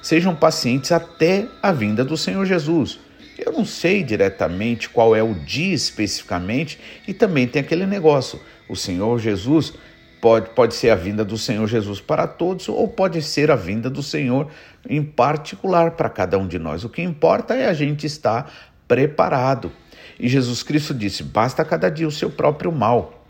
sejam 0.00 0.34
pacientes 0.34 0.90
até 0.92 1.46
a 1.62 1.70
vinda 1.72 2.04
do 2.04 2.16
Senhor 2.16 2.44
Jesus. 2.46 2.98
Eu 3.38 3.52
não 3.52 3.64
sei 3.64 4.02
diretamente 4.02 4.88
qual 4.88 5.16
é 5.16 5.22
o 5.22 5.34
dia 5.34 5.74
especificamente, 5.74 6.78
e 7.06 7.12
também 7.12 7.46
tem 7.46 7.60
aquele 7.60 7.86
negócio: 7.86 8.40
o 8.68 8.76
Senhor 8.76 9.18
Jesus 9.18 9.74
pode, 10.20 10.50
pode 10.50 10.74
ser 10.74 10.90
a 10.90 10.94
vinda 10.94 11.24
do 11.24 11.36
Senhor 11.36 11.66
Jesus 11.66 12.00
para 12.00 12.26
todos, 12.26 12.68
ou 12.68 12.86
pode 12.88 13.20
ser 13.22 13.50
a 13.50 13.56
vinda 13.56 13.90
do 13.90 14.02
Senhor 14.02 14.48
em 14.88 15.02
particular 15.02 15.92
para 15.92 16.08
cada 16.08 16.38
um 16.38 16.46
de 16.46 16.58
nós. 16.58 16.84
O 16.84 16.88
que 16.88 17.02
importa 17.02 17.54
é 17.54 17.66
a 17.66 17.74
gente 17.74 18.06
estar 18.06 18.52
preparado. 18.86 19.72
E 20.18 20.28
Jesus 20.28 20.62
Cristo 20.62 20.94
disse: 20.94 21.22
basta 21.22 21.64
cada 21.64 21.90
dia 21.90 22.06
o 22.06 22.12
seu 22.12 22.30
próprio 22.30 22.70
mal. 22.70 23.26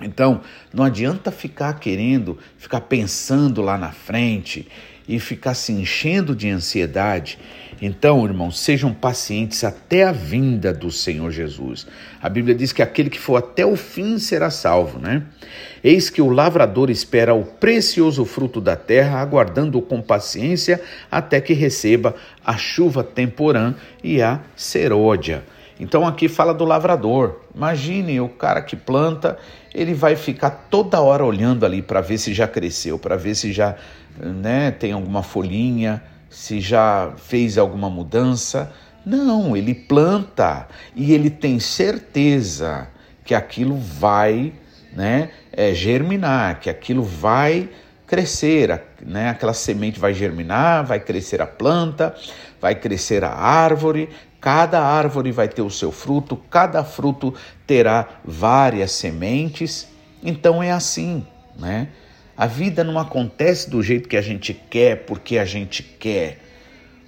Então, 0.00 0.40
não 0.72 0.84
adianta 0.84 1.30
ficar 1.30 1.78
querendo, 1.78 2.38
ficar 2.58 2.80
pensando 2.82 3.62
lá 3.62 3.78
na 3.78 3.92
frente 3.92 4.66
e 5.06 5.20
ficar 5.20 5.54
se 5.54 5.72
enchendo 5.72 6.34
de 6.34 6.48
ansiedade. 6.48 7.38
Então, 7.80 8.24
irmãos, 8.24 8.58
sejam 8.58 8.92
pacientes 8.92 9.62
até 9.62 10.04
a 10.04 10.12
vinda 10.12 10.72
do 10.72 10.90
Senhor 10.90 11.30
Jesus. 11.30 11.86
A 12.22 12.28
Bíblia 12.28 12.54
diz 12.54 12.72
que 12.72 12.82
aquele 12.82 13.10
que 13.10 13.18
for 13.18 13.36
até 13.36 13.66
o 13.66 13.76
fim 13.76 14.18
será 14.18 14.50
salvo, 14.50 14.98
né? 14.98 15.24
Eis 15.82 16.08
que 16.08 16.22
o 16.22 16.30
lavrador 16.30 16.88
espera 16.88 17.34
o 17.34 17.44
precioso 17.44 18.24
fruto 18.24 18.60
da 18.60 18.74
terra, 18.74 19.20
aguardando-o 19.20 19.82
com 19.82 20.00
paciência 20.00 20.80
até 21.10 21.40
que 21.40 21.52
receba 21.52 22.14
a 22.44 22.56
chuva 22.56 23.04
temporã 23.04 23.74
e 24.02 24.22
a 24.22 24.40
serôdia. 24.56 25.44
Então 25.78 26.06
aqui 26.06 26.28
fala 26.28 26.54
do 26.54 26.64
lavrador. 26.64 27.40
Imagine 27.54 28.20
o 28.20 28.28
cara 28.28 28.62
que 28.62 28.76
planta, 28.76 29.38
ele 29.74 29.94
vai 29.94 30.16
ficar 30.16 30.50
toda 30.70 31.00
hora 31.00 31.24
olhando 31.24 31.66
ali 31.66 31.82
para 31.82 32.00
ver 32.00 32.18
se 32.18 32.32
já 32.32 32.46
cresceu, 32.46 32.98
para 32.98 33.16
ver 33.16 33.34
se 33.34 33.52
já 33.52 33.76
né, 34.18 34.70
tem 34.70 34.92
alguma 34.92 35.22
folhinha, 35.22 36.02
se 36.30 36.60
já 36.60 37.12
fez 37.16 37.58
alguma 37.58 37.90
mudança. 37.90 38.72
Não, 39.04 39.56
ele 39.56 39.74
planta 39.74 40.66
e 40.94 41.12
ele 41.12 41.28
tem 41.28 41.58
certeza 41.58 42.88
que 43.24 43.34
aquilo 43.34 43.76
vai 43.76 44.52
né, 44.94 45.30
é, 45.52 45.74
germinar, 45.74 46.60
que 46.60 46.70
aquilo 46.70 47.02
vai 47.02 47.68
crescer, 48.14 48.80
né? 49.04 49.30
aquela 49.30 49.52
semente 49.52 49.98
vai 49.98 50.14
germinar, 50.14 50.86
vai 50.86 51.00
crescer 51.00 51.42
a 51.42 51.46
planta, 51.48 52.14
vai 52.60 52.76
crescer 52.76 53.24
a 53.24 53.32
árvore, 53.32 54.08
cada 54.40 54.80
árvore 54.80 55.32
vai 55.32 55.48
ter 55.48 55.62
o 55.62 55.70
seu 55.70 55.90
fruto, 55.90 56.36
cada 56.36 56.84
fruto 56.84 57.34
terá 57.66 58.20
várias 58.24 58.92
sementes. 58.92 59.88
Então 60.22 60.62
é 60.62 60.70
assim, 60.70 61.26
né? 61.58 61.88
A 62.36 62.46
vida 62.46 62.84
não 62.84 63.00
acontece 63.00 63.68
do 63.68 63.82
jeito 63.82 64.08
que 64.08 64.16
a 64.16 64.22
gente 64.22 64.54
quer, 64.54 65.04
porque 65.06 65.36
a 65.36 65.44
gente 65.44 65.82
quer. 65.82 66.38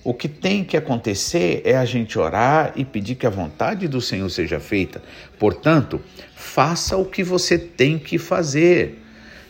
O 0.03 0.13
que 0.13 0.29
tem 0.29 0.65
que 0.65 0.77
acontecer 0.77 1.63
é 1.65 1.77
a 1.77 1.85
gente 1.85 2.19
orar 2.19 2.73
e 2.75 2.85
pedir 2.85 3.15
que 3.15 3.29
a 3.29 3.31
vontade 3.31 3.87
do 3.87 4.01
Senhor 4.01 4.29
seja 4.29 4.59
feita. 4.59 5.01
Portanto, 5.39 6.01
faça 6.35 6.97
o 6.97 7.05
que 7.05 7.23
você 7.23 7.57
tem 7.57 7.97
que 7.97 8.19
fazer. 8.19 9.06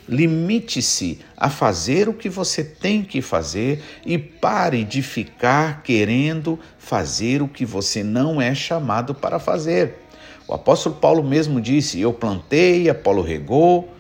Limite-se 0.08 1.18
a 1.36 1.50
fazer 1.50 2.08
o 2.08 2.14
que 2.14 2.28
você 2.28 2.62
tem 2.62 3.02
que 3.02 3.20
fazer 3.20 3.82
e 4.04 4.16
pare 4.16 4.84
de 4.84 5.02
ficar 5.02 5.82
querendo 5.82 6.58
fazer 6.78 7.42
o 7.42 7.48
que 7.48 7.64
você 7.64 8.04
não 8.04 8.40
é 8.40 8.54
chamado 8.54 9.14
para 9.14 9.38
fazer. 9.38 9.94
O 10.46 10.54
apóstolo 10.54 10.94
Paulo 10.94 11.24
mesmo 11.24 11.60
disse: 11.60 12.00
Eu 12.00 12.12
plantei, 12.12 12.88
Apolo 12.88 13.20
regou, 13.20 13.92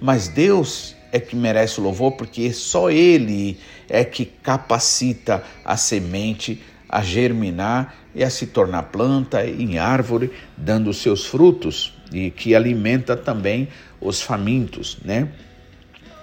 mas 0.00 0.28
Deus 0.28 0.96
é 1.12 1.20
que 1.20 1.36
merece 1.36 1.78
o 1.78 1.82
louvor, 1.82 2.12
porque 2.12 2.52
só 2.52 2.90
Ele 2.90 3.58
é 3.88 4.02
que 4.04 4.24
capacita 4.24 5.42
a 5.64 5.76
semente 5.76 6.62
a 6.88 7.02
germinar 7.02 7.94
e 8.14 8.24
a 8.24 8.30
se 8.30 8.46
tornar 8.46 8.84
planta 8.84 9.46
em 9.46 9.78
árvore, 9.78 10.32
dando 10.56 10.92
seus 10.92 11.24
frutos 11.24 11.94
e 12.12 12.30
que 12.30 12.54
alimenta 12.54 13.16
também 13.16 13.68
os 14.00 14.20
famintos, 14.20 14.98
né? 15.04 15.28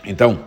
Então, 0.08 0.46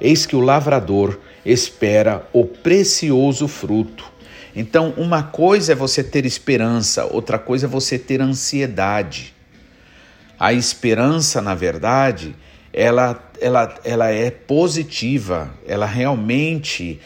eis 0.00 0.26
que 0.26 0.34
o 0.34 0.40
lavrador 0.40 1.20
espera 1.44 2.26
o 2.32 2.44
precioso 2.44 3.46
fruto. 3.46 4.10
Então, 4.56 4.92
uma 4.96 5.22
coisa 5.22 5.72
é 5.72 5.74
você 5.74 6.02
ter 6.02 6.26
esperança, 6.26 7.04
outra 7.04 7.38
coisa 7.38 7.66
é 7.66 7.68
você 7.68 7.98
ter 7.98 8.20
ansiedade. 8.20 9.34
A 10.38 10.52
esperança, 10.52 11.40
na 11.40 11.54
verdade, 11.54 12.34
ela, 12.72 13.22
ela, 13.40 13.74
ela 13.84 14.10
é 14.10 14.30
positiva, 14.30 15.52
ela 15.66 15.86
realmente 15.86 16.98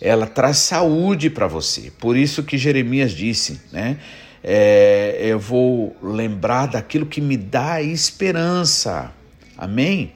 ela 0.00 0.26
traz 0.26 0.58
saúde 0.58 1.30
para 1.30 1.46
você. 1.46 1.90
Por 1.98 2.14
isso 2.14 2.42
que 2.42 2.58
Jeremias 2.58 3.12
disse, 3.12 3.60
né? 3.72 3.98
É, 4.42 5.16
eu 5.20 5.38
vou 5.38 5.96
lembrar 6.02 6.66
daquilo 6.66 7.06
que 7.06 7.22
me 7.22 7.38
dá 7.38 7.80
esperança. 7.80 9.10
Amém? 9.56 10.12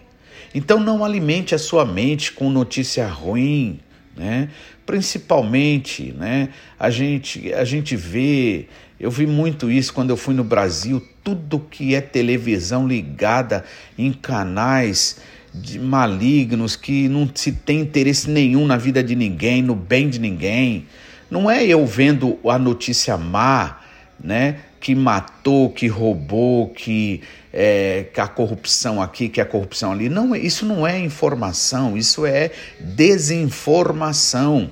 Então 0.54 0.80
não 0.80 1.04
alimente 1.04 1.54
a 1.54 1.58
sua 1.58 1.84
mente 1.84 2.32
com 2.32 2.50
notícia 2.50 3.06
ruim, 3.06 3.80
né? 4.16 4.48
Principalmente, 4.87 6.12
né? 6.12 6.48
A 6.78 6.90
gente 6.90 7.52
a 7.52 7.64
gente 7.64 7.94
vê, 7.94 8.66
eu 8.98 9.11
vi 9.11 9.26
muito 9.26 9.70
isso 9.70 9.92
quando 9.92 10.11
eu 10.11 10.16
fui 10.16 10.34
no 10.34 10.44
Brasil, 10.44 11.02
tudo 11.22 11.58
que 11.58 11.94
é 11.94 12.00
televisão 12.00 12.88
ligada 12.88 13.64
em 13.96 14.12
canais 14.12 15.20
de 15.54 15.78
malignos 15.78 16.76
que 16.76 17.08
não 17.08 17.28
se 17.34 17.52
tem 17.52 17.80
interesse 17.80 18.30
nenhum 18.30 18.66
na 18.66 18.76
vida 18.76 19.02
de 19.02 19.14
ninguém, 19.14 19.62
no 19.62 19.74
bem 19.74 20.08
de 20.08 20.18
ninguém. 20.18 20.87
Não 21.30 21.50
é 21.50 21.64
eu 21.66 21.84
vendo 21.87 22.38
a 22.48 22.58
notícia 22.58 23.16
má, 23.16 23.80
né? 24.22 24.61
Que 24.80 24.94
matou, 24.94 25.70
que 25.70 25.87
roubou, 25.87 26.68
que, 26.70 27.20
é, 27.61 28.07
que 28.14 28.21
a 28.21 28.29
corrupção 28.29 29.03
aqui, 29.03 29.29
que 29.29 29.40
a 29.40 29.44
corrupção 29.44 29.90
ali. 29.90 30.09
Não, 30.09 30.37
isso 30.37 30.64
não 30.64 30.87
é 30.87 30.97
informação, 30.97 31.97
isso 31.97 32.25
é 32.25 32.53
desinformação. 32.79 34.71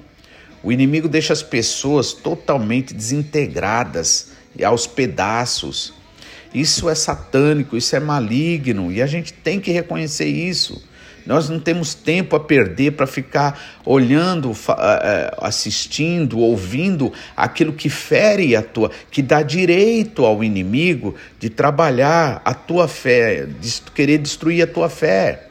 O 0.62 0.70
inimigo 0.70 1.08
deixa 1.08 1.32
as 1.32 1.42
pessoas 1.42 2.12
totalmente 2.12 2.94
desintegradas 2.94 4.30
aos 4.64 4.86
pedaços. 4.86 5.94
Isso 6.54 6.88
é 6.88 6.94
satânico, 6.94 7.76
isso 7.76 7.96
é 7.96 7.98
maligno 7.98 8.92
e 8.92 9.02
a 9.02 9.06
gente 9.06 9.32
tem 9.32 9.58
que 9.58 9.72
reconhecer 9.72 10.28
isso. 10.28 10.80
Nós 11.26 11.48
não 11.48 11.58
temos 11.58 11.92
tempo 11.92 12.36
a 12.36 12.40
perder 12.40 12.92
para 12.92 13.06
ficar 13.06 13.60
olhando, 13.84 14.52
assistindo, 15.38 16.38
ouvindo 16.38 17.12
aquilo 17.36 17.72
que 17.72 17.88
fere 17.88 18.54
a 18.54 18.62
tua, 18.62 18.92
que 19.10 19.20
dá 19.20 19.42
direito 19.42 20.24
ao 20.24 20.44
inimigo 20.44 21.16
de 21.40 21.50
trabalhar 21.50 22.40
a 22.44 22.54
tua 22.54 22.86
fé, 22.86 23.46
de 23.60 23.82
querer 23.92 24.18
destruir 24.18 24.62
a 24.62 24.66
tua 24.68 24.88
fé. 24.88 25.48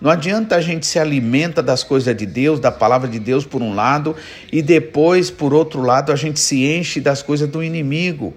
Não 0.00 0.08
adianta 0.08 0.54
a 0.54 0.60
gente 0.60 0.86
se 0.86 1.00
alimenta 1.00 1.60
das 1.60 1.82
coisas 1.82 2.16
de 2.16 2.24
Deus, 2.24 2.60
da 2.60 2.70
palavra 2.70 3.08
de 3.08 3.18
Deus 3.18 3.44
por 3.44 3.60
um 3.60 3.74
lado, 3.74 4.14
e 4.52 4.62
depois, 4.62 5.28
por 5.28 5.52
outro 5.52 5.82
lado, 5.82 6.12
a 6.12 6.16
gente 6.16 6.38
se 6.38 6.64
enche 6.64 7.00
das 7.00 7.20
coisas 7.20 7.48
do 7.48 7.64
inimigo. 7.64 8.32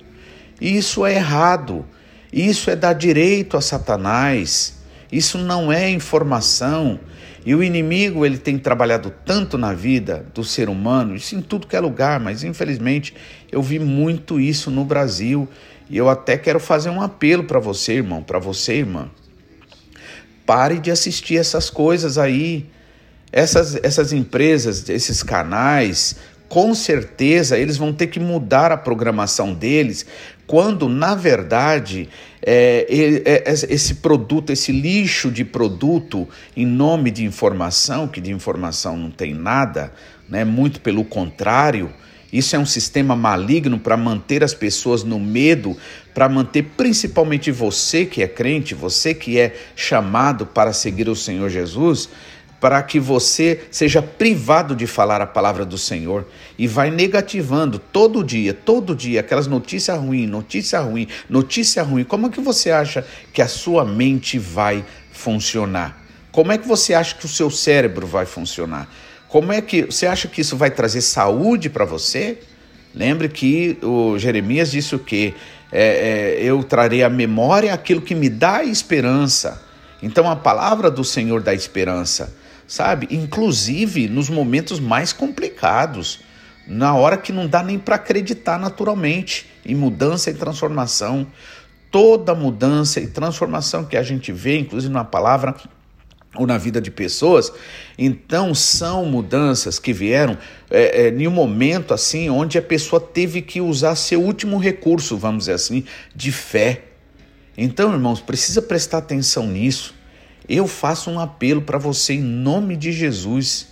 Isso 0.60 1.06
é 1.06 1.14
errado. 1.14 1.86
Isso 2.34 2.72
é 2.72 2.76
dar 2.76 2.94
direito 2.94 3.56
a 3.56 3.62
Satanás. 3.62 4.81
Isso 5.12 5.38
não 5.38 5.72
é 5.72 5.90
informação. 5.90 7.00
E 7.46 7.56
o 7.56 7.64
inimigo 7.64 8.26
ele 8.26 8.38
tem 8.38 8.58
trabalhado 8.58 9.12
tanto 9.26 9.58
na 9.58 9.74
vida 9.74 10.26
do 10.34 10.44
ser 10.44 10.70
humano, 10.70 11.16
isso 11.16 11.36
em 11.36 11.42
tudo 11.42 11.66
que 11.66 11.76
é 11.76 11.80
lugar, 11.80 12.20
mas 12.20 12.44
infelizmente 12.44 13.16
eu 13.52 13.64
vi 13.64 13.80
muito 13.80 14.40
isso 14.40 14.70
no 14.70 14.86
Brasil. 14.86 15.48
E 15.90 15.98
eu 15.98 16.08
até 16.08 16.38
quero 16.38 16.60
fazer 16.60 16.90
um 16.90 17.02
apelo 17.02 17.44
para 17.44 17.60
você, 17.60 17.94
irmão, 17.94 18.24
para 18.24 18.40
você, 18.40 18.76
irmã. 18.76 19.10
Pare 20.46 20.80
de 20.80 20.92
assistir 20.92 21.38
essas 21.38 21.70
coisas 21.70 22.18
aí. 22.18 22.70
Essas, 23.34 23.76
essas 23.82 24.12
empresas, 24.12 24.88
esses 24.90 25.24
canais, 25.24 26.18
com 26.52 26.76
certeza 26.76 27.58
eles 27.58 27.78
vão 27.78 27.94
ter 27.94 28.08
que 28.08 28.20
mudar 28.20 28.74
a 28.74 28.78
programação 28.78 29.54
deles, 29.54 30.06
quando 30.46 30.90
na 30.90 31.16
verdade 31.16 32.10
é, 32.42 32.86
é, 32.90 33.50
é, 33.50 33.54
esse 33.74 33.96
produto, 33.96 34.52
esse 34.52 34.70
lixo 34.70 35.32
de 35.32 35.46
produto 35.46 36.28
em 36.54 36.66
nome 36.66 37.10
de 37.10 37.24
informação, 37.24 38.06
que 38.06 38.20
de 38.20 38.34
informação 38.34 38.98
não 38.98 39.10
tem 39.10 39.34
nada, 39.34 39.94
né? 40.28 40.44
muito 40.44 40.82
pelo 40.82 41.06
contrário, 41.06 41.90
isso 42.34 42.54
é 42.54 42.60
um 42.60 42.66
sistema 42.66 43.16
maligno 43.16 43.80
para 43.80 43.96
manter 43.96 44.44
as 44.44 44.54
pessoas 44.54 45.06
no 45.06 45.22
medo, 45.22 45.78
para 46.14 46.28
manter 46.28 46.64
principalmente 46.76 47.50
você 47.50 48.06
que 48.06 48.22
é 48.22 48.28
crente, 48.28 48.76
você 48.76 49.14
que 49.14 49.40
é 49.40 49.56
chamado 49.74 50.46
para 50.46 50.74
seguir 50.74 51.08
o 51.08 51.16
Senhor 51.16 51.50
Jesus, 51.50 52.10
para 52.62 52.82
que 52.84 53.00
você 53.00 53.60
seja 53.72 54.04
privado 54.04 54.76
de 54.76 54.86
falar 54.86 55.20
a 55.20 55.26
palavra 55.26 55.66
do 55.66 55.80
Senhor 55.80 56.28
e 56.60 56.68
vai 56.68 56.92
negativando 56.92 57.80
todo 57.80 58.24
dia, 58.24 58.54
todo 58.54 58.96
dia, 58.96 59.22
aquelas 59.22 59.48
notícias 59.48 59.98
ruins, 59.98 60.30
notícia 60.30 60.80
ruim, 60.80 61.08
notícia 61.28 61.82
ruim. 61.82 62.04
Como 62.04 62.28
é 62.28 62.30
que 62.30 62.40
você 62.40 62.70
acha 62.70 63.04
que 63.34 63.42
a 63.42 63.48
sua 63.48 63.84
mente 63.84 64.38
vai 64.38 64.86
funcionar? 65.12 66.00
Como 66.32 66.52
é 66.52 66.58
que 66.60 66.68
você 66.68 66.94
acha 66.94 67.16
que 67.16 67.26
o 67.26 67.30
seu 67.30 67.50
cérebro 67.50 68.06
vai 68.06 68.28
funcionar? 68.28 68.88
Como 69.28 69.52
é 69.52 69.60
que 69.60 69.86
você 69.86 70.06
acha 70.06 70.28
que 70.28 70.42
isso 70.42 70.56
vai 70.56 70.70
trazer 70.70 71.02
saúde 71.02 71.68
para 71.68 71.84
você? 71.84 72.38
Lembre 72.94 73.28
que 73.28 73.76
o 73.82 74.20
Jeremias 74.20 74.70
disse 74.70 74.94
o 74.96 75.00
quê? 75.00 75.34
É, 75.72 76.38
é, 76.38 76.44
eu 76.44 76.64
trarei 76.64 77.02
à 77.02 77.10
memória 77.10 77.74
aquilo 77.74 78.02
que 78.02 78.14
me 78.14 78.30
dá 78.30 78.64
esperança. 78.64 79.64
Então 80.04 80.30
a 80.30 80.36
palavra 80.36 80.92
do 80.92 81.04
Senhor 81.04 81.42
dá 81.42 81.54
esperança, 81.54 82.34
sabe? 82.72 83.06
Inclusive 83.12 84.08
nos 84.08 84.30
momentos 84.30 84.80
mais 84.80 85.12
complicados, 85.12 86.22
na 86.66 86.96
hora 86.96 87.18
que 87.18 87.34
não 87.34 87.46
dá 87.46 87.62
nem 87.62 87.78
para 87.78 87.98
acreditar 87.98 88.58
naturalmente 88.58 89.46
em 89.66 89.76
mudança 89.76 90.30
e 90.30 90.34
transformação. 90.34 91.28
Toda 91.92 92.34
mudança 92.34 93.02
e 93.02 93.08
transformação 93.08 93.84
que 93.84 93.98
a 93.98 94.04
gente 94.04 94.32
vê, 94.32 94.58
inclusive 94.58 94.94
na 94.94 95.04
palavra, 95.04 95.54
ou 96.34 96.48
na 96.48 96.58
vida 96.58 96.80
de 96.80 96.90
pessoas, 96.90 97.52
então 97.98 98.56
são 98.56 99.06
mudanças 99.06 99.78
que 99.78 99.92
vieram 99.92 100.38
é, 100.70 101.08
é, 101.08 101.10
em 101.10 101.28
um 101.28 101.32
momento 101.32 101.94
assim 101.94 102.30
onde 102.30 102.58
a 102.58 102.62
pessoa 102.62 103.02
teve 103.02 103.42
que 103.42 103.60
usar 103.60 103.96
seu 103.96 104.22
último 104.22 104.58
recurso, 104.58 105.18
vamos 105.18 105.40
dizer 105.40 105.56
assim, 105.56 105.84
de 106.16 106.32
fé. 106.32 106.84
Então, 107.58 107.92
irmãos, 107.92 108.22
precisa 108.22 108.62
prestar 108.62 109.00
atenção 109.00 109.46
nisso. 109.46 109.94
Eu 110.54 110.68
faço 110.68 111.10
um 111.10 111.20
apelo 111.20 111.62
para 111.62 111.78
você 111.78 112.14
em 112.14 112.22
nome 112.22 112.76
de 112.76 112.92
Jesus. 112.92 113.68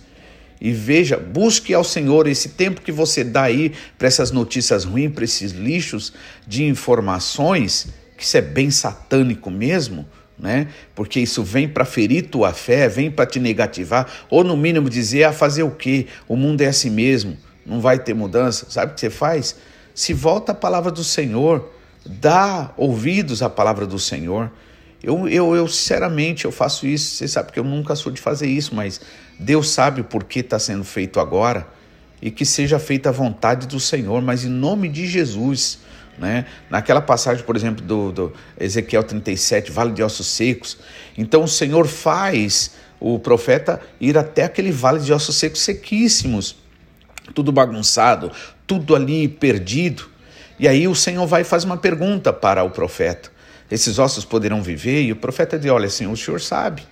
E 0.60 0.72
veja, 0.72 1.16
busque 1.16 1.74
ao 1.74 1.84
Senhor 1.84 2.26
esse 2.26 2.50
tempo 2.50 2.80
que 2.80 2.92
você 2.92 3.22
dá 3.24 3.42
aí 3.42 3.72
para 3.98 4.08
essas 4.08 4.30
notícias 4.30 4.84
ruins, 4.84 5.12
para 5.12 5.24
esses 5.24 5.52
lixos 5.52 6.12
de 6.46 6.64
informações, 6.64 7.88
que 8.16 8.24
isso 8.24 8.36
é 8.36 8.42
bem 8.42 8.70
satânico 8.70 9.50
mesmo 9.50 10.06
né? 10.40 10.68
Porque 10.94 11.20
isso 11.20 11.42
vem 11.42 11.68
para 11.68 11.84
ferir 11.84 12.28
tua 12.28 12.52
fé, 12.52 12.88
vem 12.88 13.10
para 13.10 13.26
te 13.26 13.38
negativar, 13.38 14.08
ou 14.30 14.42
no 14.42 14.56
mínimo 14.56 14.88
dizer, 14.88 15.24
ah, 15.24 15.32
fazer 15.32 15.62
o 15.62 15.70
quê? 15.70 16.06
O 16.26 16.34
mundo 16.34 16.62
é 16.62 16.66
assim 16.66 16.90
mesmo, 16.90 17.36
não 17.64 17.80
vai 17.80 17.98
ter 17.98 18.14
mudança. 18.14 18.66
Sabe 18.70 18.92
o 18.92 18.94
que 18.94 19.00
você 19.00 19.10
faz? 19.10 19.56
Se 19.94 20.14
volta 20.14 20.52
à 20.52 20.54
palavra 20.54 20.90
do 20.90 21.04
Senhor, 21.04 21.70
dá 22.06 22.72
ouvidos 22.76 23.42
à 23.42 23.50
palavra 23.50 23.86
do 23.86 23.98
Senhor. 23.98 24.50
Eu, 25.02 25.28
eu, 25.28 25.54
eu 25.56 25.66
sinceramente, 25.66 26.44
eu 26.44 26.52
faço 26.52 26.86
isso, 26.86 27.16
você 27.16 27.28
sabe 27.28 27.52
que 27.52 27.58
eu 27.58 27.64
nunca 27.64 27.96
sou 27.96 28.12
de 28.12 28.20
fazer 28.20 28.48
isso, 28.48 28.74
mas 28.74 29.00
Deus 29.38 29.70
sabe 29.70 30.00
o 30.00 30.04
porquê 30.04 30.40
está 30.40 30.58
sendo 30.58 30.84
feito 30.84 31.18
agora, 31.18 31.66
e 32.20 32.30
que 32.30 32.44
seja 32.44 32.78
feita 32.78 33.08
a 33.08 33.12
vontade 33.12 33.66
do 33.66 33.80
Senhor, 33.80 34.20
mas 34.20 34.44
em 34.44 34.50
nome 34.50 34.88
de 34.88 35.06
Jesus, 35.06 35.78
né? 36.18 36.44
Naquela 36.68 37.00
passagem, 37.00 37.42
por 37.44 37.56
exemplo, 37.56 37.82
do, 37.82 38.12
do 38.12 38.32
Ezequiel 38.58 39.02
37, 39.02 39.70
Vale 39.70 39.92
de 39.92 40.02
Ossos 40.02 40.26
Secos. 40.26 40.76
Então 41.16 41.44
o 41.44 41.48
Senhor 41.48 41.86
faz 41.86 42.72
o 43.00 43.18
profeta 43.18 43.80
ir 43.98 44.18
até 44.18 44.44
aquele 44.44 44.70
vale 44.70 45.00
de 45.00 45.12
ossos 45.12 45.34
secos 45.36 45.62
sequíssimos, 45.62 46.56
tudo 47.34 47.50
bagunçado, 47.50 48.30
tudo 48.66 48.94
ali 48.94 49.26
perdido. 49.26 50.08
E 50.58 50.68
aí 50.68 50.86
o 50.86 50.94
Senhor 50.94 51.26
vai 51.26 51.40
e 51.40 51.44
faz 51.44 51.64
uma 51.64 51.78
pergunta 51.78 52.32
para 52.32 52.62
o 52.62 52.70
profeta: 52.70 53.32
esses 53.70 53.98
ossos 53.98 54.24
poderão 54.24 54.62
viver? 54.62 55.02
E 55.02 55.12
o 55.12 55.16
profeta 55.16 55.58
diz: 55.58 55.70
Olha, 55.70 55.88
Senhor, 55.88 56.12
o 56.12 56.16
senhor 56.16 56.40
sabe. 56.40 56.82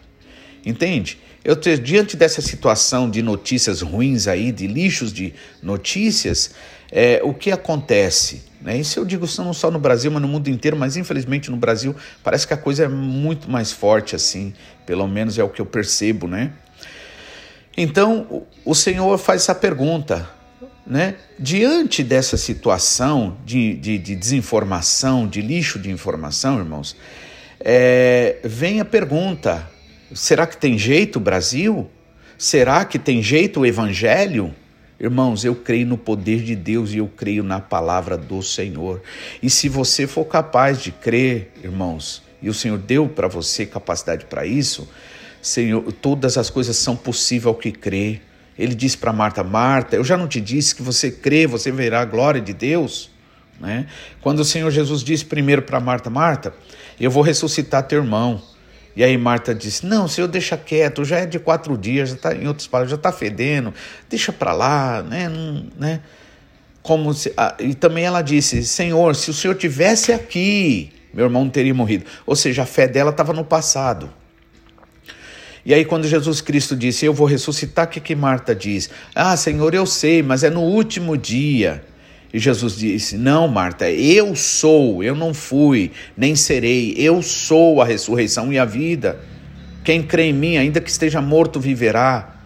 Entende? 0.65 1.19
Eu 1.45 1.57
diante 1.57 2.17
dessa 2.17 2.43
situação 2.43 3.09
de 3.09 3.23
notícias 3.23 3.81
ruins 3.81 4.27
aí, 4.27 4.53
de 4.53 4.67
lixos 4.67 5.13
de 5.13 5.33
notícias, 5.63 6.51
é, 6.91 7.21
o 7.23 7.33
que 7.33 7.51
acontece? 7.51 8.43
Né? 8.61 8.77
Isso 8.77 8.99
eu 8.99 9.05
digo 9.05 9.25
não 9.39 9.55
só 9.55 9.71
no 9.71 9.79
Brasil, 9.79 10.11
mas 10.11 10.21
no 10.21 10.29
mundo 10.29 10.49
inteiro, 10.49 10.77
mas 10.77 10.97
infelizmente 10.97 11.51
no 11.51 11.57
Brasil 11.57 11.95
parece 12.23 12.47
que 12.47 12.53
a 12.53 12.57
coisa 12.57 12.85
é 12.85 12.89
muito 12.89 13.51
mais 13.51 13.71
forte 13.73 14.17
assim, 14.17 14.53
pelo 14.85 15.07
menos 15.07 15.39
é 15.39 15.45
o 15.45 15.49
que 15.49 15.61
eu 15.61 15.67
percebo, 15.67 16.27
né? 16.27 16.53
Então 17.77 18.47
o 18.65 18.75
Senhor 18.75 19.17
faz 19.17 19.43
essa 19.43 19.55
pergunta, 19.55 20.29
né? 20.89 21.17
Diante 21.39 22.03
dessa 22.03 22.39
situação 22.39 23.37
de, 23.45 23.75
de, 23.75 23.99
de 23.99 24.17
desinformação, 24.17 25.29
de 25.29 25.43
lixo 25.43 25.79
de 25.79 25.91
informação, 25.91 26.59
irmãos, 26.59 26.97
é, 27.61 28.39
vem 28.43 28.81
a 28.81 28.85
pergunta: 28.85 29.71
será 30.15 30.47
que 30.47 30.57
tem 30.57 30.79
jeito 30.79 31.17
o 31.17 31.21
Brasil? 31.21 31.91
Será 32.39 32.85
que 32.85 32.99
tem 32.99 33.23
jeito 33.23 33.61
o 33.61 33.67
Evangelho? 33.67 34.55
Irmãos, 34.99 35.45
eu 35.45 35.55
creio 35.55 35.87
no 35.87 35.99
poder 35.99 36.43
de 36.43 36.57
Deus 36.57 36.93
e 36.93 36.99
eu 36.99 37.07
creio 37.07 37.43
na 37.43 37.61
palavra 37.61 38.17
do 38.17 38.43
Senhor. 38.43 39.03
E 39.43 39.51
se 39.51 39.69
você 39.69 40.07
for 40.07 40.25
capaz 40.25 40.81
de 40.81 40.91
crer, 40.91 41.53
irmãos, 41.63 42.23
e 42.41 42.49
o 42.49 42.55
Senhor 42.55 42.79
deu 42.79 43.09
para 43.09 43.29
você 43.29 43.67
capacidade 43.67 44.25
para 44.25 44.47
isso, 44.47 44.89
Senhor, 45.43 45.93
todas 45.93 46.37
as 46.37 46.51
coisas 46.51 46.77
são 46.77 46.97
possíveis 46.97 47.47
ao 47.47 47.55
que 47.55 47.71
crê. 47.71 48.21
Ele 48.59 48.75
disse 48.75 48.99
para 48.99 49.13
Marta: 49.13 49.45
Marta, 49.45 49.97
eu 49.97 50.05
já 50.05 50.17
não 50.17 50.27
te 50.27 50.41
disse 50.41 50.75
que 50.75 50.83
você 50.83 51.11
crê, 51.11 51.47
você 51.47 51.71
verá 51.71 52.01
a 52.01 52.05
glória 52.05 52.41
de 52.41 52.53
Deus? 52.53 53.11
Né? 53.61 53.87
Quando 54.21 54.41
o 54.41 54.45
Senhor 54.45 54.71
Jesus 54.71 55.03
disse 55.03 55.25
primeiro 55.25 55.63
para 55.63 55.79
Marta: 55.79 56.11
Marta, 56.11 56.53
eu 57.01 57.11
vou 57.11 57.23
ressuscitar 57.23 57.85
teu 57.85 58.01
irmão. 58.01 58.43
E 58.97 59.05
aí 59.05 59.17
Marta 59.17 59.55
disse: 59.55 59.87
Não, 59.87 60.09
Senhor, 60.09 60.27
deixa 60.27 60.57
quieto, 60.57 61.05
já 61.05 61.19
é 61.19 61.27
de 61.27 61.39
quatro 61.39 61.79
dias, 61.79 62.11
já 62.11 62.17
tá, 62.17 62.35
em 62.35 62.49
outras 62.49 62.67
palavras, 62.67 62.91
já 62.91 62.97
está 62.97 63.13
fedendo, 63.13 63.73
deixa 64.11 64.33
para 64.33 64.53
lá, 64.53 65.03
né? 65.03 65.29
Não, 65.29 65.67
né? 65.79 66.01
Como 66.83 67.13
se, 67.13 67.33
ah, 67.37 67.55
e 67.61 67.75
também 67.75 68.05
ela 68.05 68.23
disse: 68.23 68.65
Senhor, 68.65 69.15
se 69.15 69.31
o 69.31 69.35
Senhor 69.35 69.55
tivesse 69.55 70.13
aqui, 70.13 70.93
meu 71.15 71.27
irmão 71.27 71.45
não 71.45 71.51
teria 71.51 71.73
morrido. 71.73 72.05
Ou 72.27 72.35
seja, 72.35 72.63
a 72.63 72.67
fé 72.67 72.89
dela 72.89 73.11
estava 73.11 73.33
no 73.33 73.45
passado. 73.45 74.11
E 75.69 75.75
aí, 75.75 75.85
quando 75.85 76.09
Jesus 76.09 76.41
Cristo 76.41 76.75
disse: 76.75 77.05
Eu 77.05 77.13
vou 77.13 77.27
ressuscitar, 77.27 77.85
o 77.85 77.91
que, 77.91 78.01
que 78.01 78.17
Marta 78.17 78.55
diz? 78.55 78.89
Ah, 79.15 79.37
Senhor, 79.37 79.75
eu 79.75 79.85
sei, 79.85 80.23
mas 80.23 80.43
é 80.43 80.49
no 80.49 80.63
último 80.63 81.15
dia. 81.15 81.85
E 82.33 82.39
Jesus 82.39 82.75
disse: 82.75 83.19
Não, 83.19 83.47
Marta, 83.47 83.91
eu 83.91 84.35
sou, 84.35 85.05
eu 85.05 85.15
não 85.15 85.35
fui, 85.35 85.91
nem 86.17 86.35
serei, 86.35 86.95
eu 86.97 87.21
sou 87.21 87.83
a 87.83 87.85
ressurreição 87.85 88.51
e 88.51 88.59
a 88.59 88.65
vida. 88.65 89.21
Quem 89.85 90.03
crê 90.03 90.31
em 90.31 90.33
mim, 90.33 90.57
ainda 90.57 90.81
que 90.81 90.89
esteja 90.89 91.21
morto, 91.21 91.61
viverá. 91.61 92.37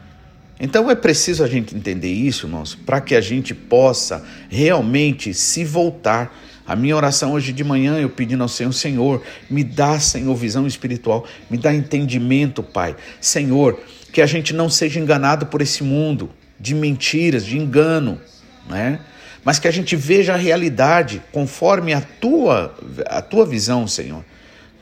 Então 0.58 0.90
é 0.90 0.96
preciso 0.96 1.44
a 1.44 1.46
gente 1.46 1.76
entender 1.76 2.12
isso, 2.12 2.46
irmãos, 2.46 2.74
para 2.74 3.00
que 3.00 3.14
a 3.14 3.20
gente 3.20 3.54
possa 3.54 4.24
realmente 4.50 5.32
se 5.32 5.64
voltar. 5.64 6.36
A 6.66 6.76
minha 6.76 6.96
oração 6.96 7.32
hoje 7.32 7.52
de 7.52 7.64
manhã, 7.64 7.98
eu 7.98 8.08
pedindo 8.08 8.42
ao 8.42 8.48
Senhor, 8.48 8.72
Senhor, 8.72 9.22
me 9.50 9.64
dá, 9.64 9.98
Senhor, 9.98 10.34
visão 10.34 10.66
espiritual, 10.66 11.26
me 11.50 11.58
dá 11.58 11.74
entendimento, 11.74 12.62
Pai. 12.62 12.94
Senhor, 13.20 13.80
que 14.12 14.20
a 14.22 14.26
gente 14.26 14.52
não 14.52 14.68
seja 14.68 15.00
enganado 15.00 15.46
por 15.46 15.60
esse 15.60 15.82
mundo 15.82 16.30
de 16.58 16.74
mentiras, 16.74 17.44
de 17.44 17.58
engano, 17.58 18.20
né? 18.68 19.00
mas 19.44 19.58
que 19.58 19.66
a 19.66 19.70
gente 19.72 19.96
veja 19.96 20.34
a 20.34 20.36
realidade 20.36 21.20
conforme 21.32 21.92
a 21.92 22.00
tua, 22.00 22.74
a 23.06 23.20
tua 23.20 23.44
visão, 23.44 23.86
Senhor. 23.88 24.24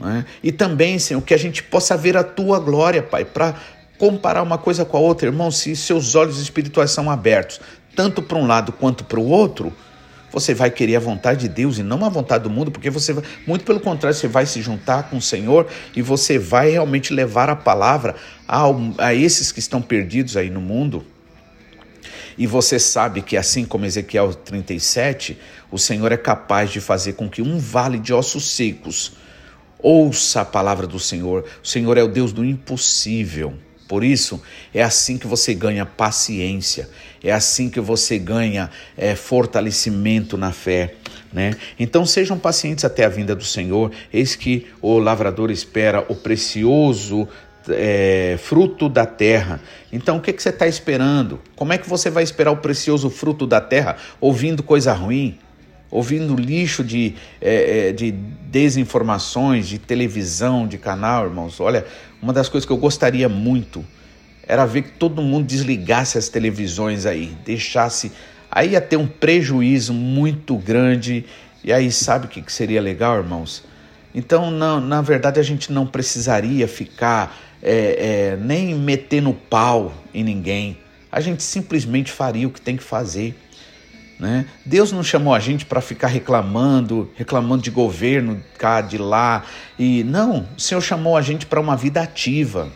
É? 0.03 0.25
E 0.43 0.53
também, 0.53 0.99
Senhor, 0.99 1.21
que 1.23 1.35
a 1.35 1.39
gente 1.39 1.63
possa 1.63 1.97
ver 1.97 2.17
a 2.17 2.25
tua 2.25 2.59
glória, 2.59 3.03
Pai, 3.03 3.25
para 3.25 3.55
comparar 3.99 4.43
uma 4.43 4.57
coisa 4.57 4.85
com 4.85 4.97
a 4.97 5.01
outra, 5.01 5.29
irmão. 5.29 5.51
Se 5.51 5.77
seus 5.77 6.15
olhos 6.15 6.41
espirituais 6.41 6.91
são 6.91 7.11
abertos, 7.11 7.61
tanto 7.95 8.23
para 8.23 8.39
um 8.39 8.47
lado 8.47 8.73
quanto 8.73 9.05
para 9.05 9.21
o 9.21 9.27
outro, 9.27 9.73
você 10.33 10.55
vai 10.55 10.71
querer 10.71 10.97
a 10.97 11.01
vontade 11.01 11.41
de 11.41 11.49
Deus 11.49 11.79
e 11.79 11.83
não 11.83 12.05
a 12.05 12.09
vontade 12.09 12.45
do 12.45 12.51
mundo, 12.51 12.71
porque 12.71 12.91
você 12.91 13.13
vai, 13.13 13.25
muito 13.47 13.65
pelo 13.65 13.81
contrário, 13.81 14.17
você 14.17 14.29
vai 14.29 14.47
se 14.47 14.63
juntar 14.63 15.11
com 15.11 15.17
o 15.17 15.23
Senhor 15.23 15.67
e 15.95 16.03
você 16.03 16.39
vai 16.39 16.71
realmente 16.71 17.13
levar 17.13 17.51
a 17.51 17.57
palavra 17.57 18.15
a, 18.47 18.65
a 18.99 19.15
esses 19.15 19.53
que 19.53 19.59
estão 19.59 19.81
perdidos 19.81 20.37
aí 20.37 20.51
no 20.51 20.61
mundo. 20.61 21.05
E 22.39 22.47
você 22.47 22.79
sabe 22.79 23.21
que, 23.23 23.37
assim 23.37 23.65
como 23.65 23.85
Ezequiel 23.85 24.33
37, 24.33 25.39
o 25.71 25.79
Senhor 25.79 26.11
é 26.11 26.17
capaz 26.17 26.71
de 26.71 26.81
fazer 26.81 27.13
com 27.15 27.29
que 27.29 27.43
um 27.43 27.59
vale 27.59 27.99
de 27.99 28.15
ossos 28.15 28.51
secos 28.51 29.13
ouça 29.83 30.43
a 30.43 30.45
palavra 30.45 30.87
do 30.87 30.99
Senhor. 30.99 31.45
O 31.63 31.67
Senhor 31.67 31.97
é 31.99 32.03
o 32.03 32.09
Deus 32.09 32.33
do 32.33 32.45
impossível. 32.45 33.55
Por 33.91 34.05
isso, 34.05 34.41
é 34.73 34.85
assim 34.85 35.19
que 35.19 35.27
você 35.27 35.53
ganha 35.53 35.85
paciência, 35.85 36.89
é 37.25 37.33
assim 37.33 37.69
que 37.69 37.81
você 37.81 38.21
ganha 38.21 38.71
é, 38.97 39.17
fortalecimento 39.17 40.39
na 40.39 40.53
fé. 40.53 40.95
Né? 41.33 41.57
Então 41.77 42.07
sejam 42.07 42.39
pacientes 42.39 42.85
até 42.85 43.05
a 43.05 43.09
vinda 43.09 43.35
do 43.35 43.43
Senhor, 43.43 43.91
eis 44.13 44.37
que 44.37 44.69
o 44.81 44.97
lavrador 45.01 45.51
espera 45.51 46.07
o 46.09 46.15
precioso 46.15 47.27
é, 47.69 48.39
fruto 48.39 48.89
da 48.89 49.07
terra. 49.07 49.61
Então, 49.93 50.19
o 50.19 50.21
que, 50.21 50.33
que 50.33 50.41
você 50.41 50.51
está 50.51 50.69
esperando? 50.69 51.41
Como 51.57 51.73
é 51.73 51.79
que 51.79 51.89
você 51.89 52.11
vai 52.11 52.23
esperar 52.23 52.53
o 52.53 52.59
precioso 52.59 53.11
fruto 53.11 53.45
da 53.45 53.61
terra 53.61 53.97
ouvindo 54.21 54.63
coisa 54.63 54.93
ruim? 54.93 55.37
Ouvindo 55.91 56.37
lixo 56.37 56.85
de, 56.85 57.15
é, 57.41 57.89
é, 57.89 57.93
de 57.93 58.13
desinformações, 58.13 59.67
de 59.69 59.79
televisão, 59.79 60.67
de 60.67 60.79
canal, 60.79 61.25
irmãos. 61.25 61.59
Olha, 61.59 61.85
uma 62.23 62.33
das 62.33 62.49
coisas 62.49 62.67
que 62.67 62.73
eu 62.73 62.77
gostaria 62.77 63.29
muito 63.29 63.85
era 64.47 64.67
ver 64.67 64.83
que 64.83 64.93
todo 64.93 65.23
mundo 65.23 65.47
desligasse 65.47 66.19
as 66.19 66.29
televisões 66.29 67.07
aí, 67.07 67.37
deixasse. 67.45 68.13
Aí 68.51 68.71
ia 68.71 68.81
ter 68.81 68.97
um 68.97 69.07
prejuízo 69.07 69.95
muito 69.95 70.57
grande. 70.57 71.25
E 71.63 71.73
aí, 71.73 71.91
sabe 71.93 72.27
o 72.27 72.29
que, 72.29 72.43
seria 72.53 72.81
legal, 72.81 73.19
irmãos? 73.19 73.65
Então, 74.15 74.51
na, 74.51 74.81
na 74.81 75.01
verdade, 75.01 75.39
a 75.39 75.43
gente 75.43 75.73
não 75.73 75.87
precisaria 75.87 76.67
ficar 76.67 77.37
é, 77.63 78.33
é, 78.33 78.37
nem 78.37 78.75
metendo 78.75 79.33
pau 79.33 79.93
em 80.13 80.25
ninguém. 80.25 80.79
a 81.13 81.21
gente 81.21 81.43
simplesmente 81.43 82.11
faria 82.11 82.47
o 82.47 82.51
que 82.51 82.61
tem 82.61 82.77
que 82.77 82.83
fazer. 82.83 83.35
Né? 84.21 84.45
Deus 84.67 84.93
não 84.93 85.03
chamou 85.03 85.35
a 85.35 85.41
gente 85.41 85.65
para 85.65 85.81
ficar 85.81 86.09
reclamando, 86.09 87.11
reclamando 87.17 87.63
de 87.63 87.71
governo 87.71 88.39
cá, 88.59 88.83
de 88.83 88.99
lá. 88.99 89.45
E 89.79 90.05
não, 90.05 90.47
o 90.55 90.61
Senhor 90.61 90.83
chamou 90.83 91.17
a 91.17 91.23
gente 91.23 91.47
para 91.47 91.59
uma 91.59 91.75
vida 91.75 92.03
ativa. 92.03 92.71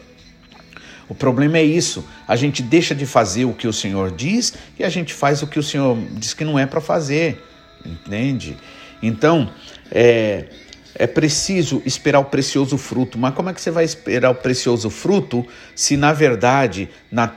O 1.07 1.15
problema 1.15 1.59
é 1.59 1.63
isso. 1.63 2.03
A 2.27 2.35
gente 2.35 2.63
deixa 2.63 2.95
de 2.95 3.05
fazer 3.05 3.45
o 3.45 3.53
que 3.53 3.69
o 3.69 3.75
Senhor 3.75 4.11
diz 4.11 4.55
e 4.79 4.85
a 4.85 4.89
gente 4.89 5.13
faz 5.13 5.43
o 5.43 5.47
que 5.47 5.59
o 5.59 5.63
Senhor 5.63 5.99
diz 6.13 6.33
que 6.33 6.47
não 6.47 6.59
é 6.59 6.65
para 6.65 6.81
fazer. 6.81 7.45
Entende? 7.85 8.57
Então, 9.03 9.51
é, 9.93 10.47
é 10.95 11.07
preciso 11.07 11.83
esperar 11.85 12.21
o 12.21 12.25
precioso 12.25 12.79
fruto. 12.79 13.19
Mas 13.19 13.35
como 13.35 13.51
é 13.51 13.53
que 13.53 13.61
você 13.61 13.71
vai 13.71 13.85
esperar 13.85 14.31
o 14.31 14.35
precioso 14.35 14.89
fruto 14.89 15.47
se, 15.75 15.95
na 15.95 16.15
verdade, 16.15 16.89
na, 17.13 17.31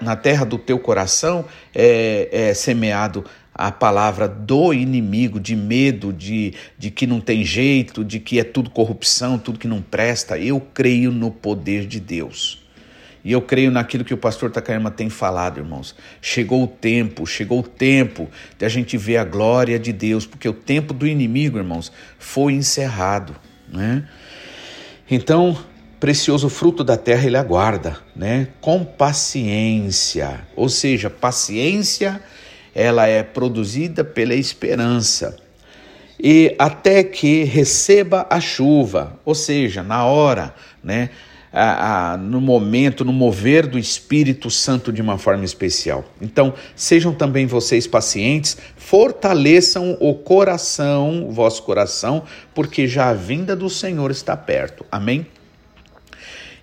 na 0.00 0.14
terra 0.14 0.44
do 0.44 0.58
teu 0.58 0.78
coração 0.78 1.44
é, 1.74 2.28
é 2.30 2.54
semeado 2.54 3.24
a 3.58 3.72
palavra 3.72 4.28
do 4.28 4.72
inimigo, 4.72 5.40
de 5.40 5.56
medo, 5.56 6.12
de, 6.12 6.54
de 6.78 6.92
que 6.92 7.08
não 7.08 7.20
tem 7.20 7.44
jeito, 7.44 8.04
de 8.04 8.20
que 8.20 8.38
é 8.38 8.44
tudo 8.44 8.70
corrupção, 8.70 9.36
tudo 9.36 9.58
que 9.58 9.66
não 9.66 9.82
presta. 9.82 10.38
Eu 10.38 10.60
creio 10.60 11.10
no 11.10 11.32
poder 11.32 11.84
de 11.84 11.98
Deus. 11.98 12.64
E 13.24 13.32
eu 13.32 13.42
creio 13.42 13.72
naquilo 13.72 14.04
que 14.04 14.14
o 14.14 14.16
pastor 14.16 14.48
Takayama 14.52 14.92
tem 14.92 15.10
falado, 15.10 15.58
irmãos. 15.58 15.96
Chegou 16.22 16.62
o 16.62 16.68
tempo, 16.68 17.26
chegou 17.26 17.58
o 17.58 17.64
tempo 17.64 18.28
de 18.56 18.64
a 18.64 18.68
gente 18.68 18.96
ver 18.96 19.16
a 19.16 19.24
glória 19.24 19.76
de 19.76 19.92
Deus, 19.92 20.24
porque 20.24 20.48
o 20.48 20.52
tempo 20.52 20.94
do 20.94 21.04
inimigo, 21.04 21.58
irmãos, 21.58 21.90
foi 22.16 22.52
encerrado, 22.52 23.34
né? 23.68 24.06
Então, 25.10 25.58
precioso 25.98 26.48
fruto 26.48 26.84
da 26.84 26.96
terra 26.96 27.26
ele 27.26 27.36
aguarda, 27.36 27.98
né? 28.14 28.48
Com 28.60 28.84
paciência. 28.84 30.46
Ou 30.54 30.68
seja, 30.68 31.10
paciência 31.10 32.22
ela 32.74 33.06
é 33.06 33.22
produzida 33.22 34.04
pela 34.04 34.34
esperança. 34.34 35.36
E 36.20 36.54
até 36.58 37.04
que 37.04 37.44
receba 37.44 38.26
a 38.28 38.40
chuva, 38.40 39.18
ou 39.24 39.34
seja, 39.34 39.82
na 39.82 40.04
hora, 40.04 40.54
né? 40.82 41.10
A, 41.50 42.12
a, 42.12 42.16
no 42.18 42.42
momento, 42.42 43.06
no 43.06 43.12
mover 43.12 43.66
do 43.66 43.78
Espírito 43.78 44.50
Santo 44.50 44.92
de 44.92 45.00
uma 45.00 45.16
forma 45.16 45.46
especial. 45.46 46.04
Então, 46.20 46.52
sejam 46.76 47.14
também 47.14 47.46
vocês 47.46 47.86
pacientes, 47.86 48.58
fortaleçam 48.76 49.96
o 49.98 50.14
coração, 50.14 51.26
o 51.26 51.32
vosso 51.32 51.62
coração, 51.62 52.24
porque 52.54 52.86
já 52.86 53.08
a 53.08 53.14
vinda 53.14 53.56
do 53.56 53.70
Senhor 53.70 54.10
está 54.10 54.36
perto. 54.36 54.84
Amém? 54.92 55.26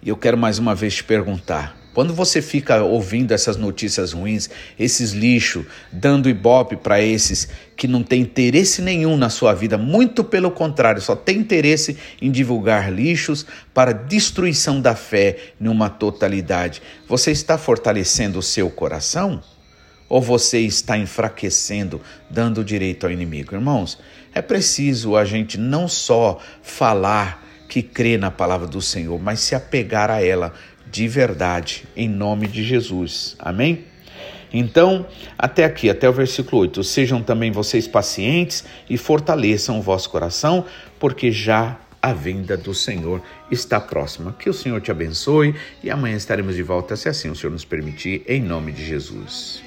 E 0.04 0.10
eu 0.10 0.16
quero 0.16 0.38
mais 0.38 0.60
uma 0.60 0.76
vez 0.76 0.94
te 0.96 1.04
perguntar: 1.04 1.76
quando 1.96 2.14
você 2.14 2.42
fica 2.42 2.84
ouvindo 2.84 3.32
essas 3.32 3.56
notícias 3.56 4.12
ruins, 4.12 4.50
esses 4.78 5.14
lixos, 5.14 5.66
dando 5.90 6.28
ibope 6.28 6.76
para 6.76 7.02
esses 7.02 7.48
que 7.78 7.88
não 7.88 8.04
têm 8.04 8.22
interesse 8.22 8.82
nenhum 8.82 9.16
na 9.16 9.30
sua 9.30 9.54
vida, 9.54 9.78
muito 9.78 10.22
pelo 10.22 10.52
contrário, 10.52 11.02
só 11.02 11.16
tem 11.16 11.38
interesse 11.38 11.98
em 12.22 12.30
divulgar 12.30 12.92
lixos 12.92 13.46
para 13.74 13.94
destruição 13.94 14.82
da 14.82 14.94
fé 14.94 15.38
numa 15.58 15.90
totalidade, 15.90 16.82
você 17.08 17.32
está 17.32 17.58
fortalecendo 17.58 18.40
o 18.40 18.44
seu 18.44 18.70
coração? 18.70 19.42
Ou 20.10 20.22
você 20.22 20.60
está 20.60 20.98
enfraquecendo, 20.98 22.02
dando 22.30 22.64
direito 22.64 23.06
ao 23.06 23.12
inimigo? 23.12 23.56
Irmãos, 23.56 23.98
é 24.34 24.42
preciso 24.42 25.16
a 25.16 25.24
gente 25.24 25.58
não 25.58 25.88
só 25.88 26.40
falar 26.62 27.44
que 27.68 27.82
crê 27.82 28.18
na 28.18 28.30
palavra 28.30 28.68
do 28.68 28.82
Senhor, 28.82 29.20
mas 29.20 29.40
se 29.40 29.56
apegar 29.56 30.12
a 30.12 30.24
ela 30.24 30.54
de 30.96 31.10
verdade, 31.10 31.84
em 31.94 32.08
nome 32.08 32.48
de 32.48 32.64
Jesus. 32.64 33.36
Amém? 33.38 33.84
Então, 34.54 35.06
até 35.38 35.66
aqui, 35.66 35.90
até 35.90 36.08
o 36.08 36.14
versículo 36.14 36.62
8: 36.62 36.86
Sejam 36.86 37.22
também 37.22 37.52
vocês 37.52 37.86
pacientes 37.86 38.64
e 38.90 38.98
fortaleçam 38.98 39.78
o 39.78 39.82
vosso 39.82 40.10
coração, 40.10 40.64
porque 40.98 41.34
já 41.34 41.78
a 42.02 42.14
vinda 42.14 42.56
do 42.56 42.74
Senhor 42.74 43.22
está 43.52 43.78
próxima. 43.82 44.34
Que 44.40 44.50
o 44.50 44.54
Senhor 44.54 44.80
te 44.80 44.90
abençoe 44.90 45.54
e 45.84 45.92
amanhã 45.92 46.16
estaremos 46.16 46.56
de 46.56 46.64
volta, 46.64 46.96
se 46.96 47.10
assim 47.10 47.30
o 47.30 47.36
Senhor 47.36 47.52
nos 47.52 47.66
permitir, 47.66 48.24
em 48.26 48.42
nome 48.42 48.72
de 48.72 48.86
Jesus. 48.86 49.65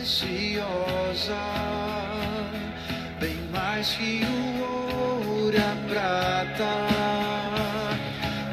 Preciosa, 0.00 1.36
bem 3.20 3.36
mais 3.52 3.92
que 3.92 4.22
o 4.24 4.62
ouro 4.62 5.54
e 5.54 5.58
a 5.58 5.76
prata, 5.88 6.72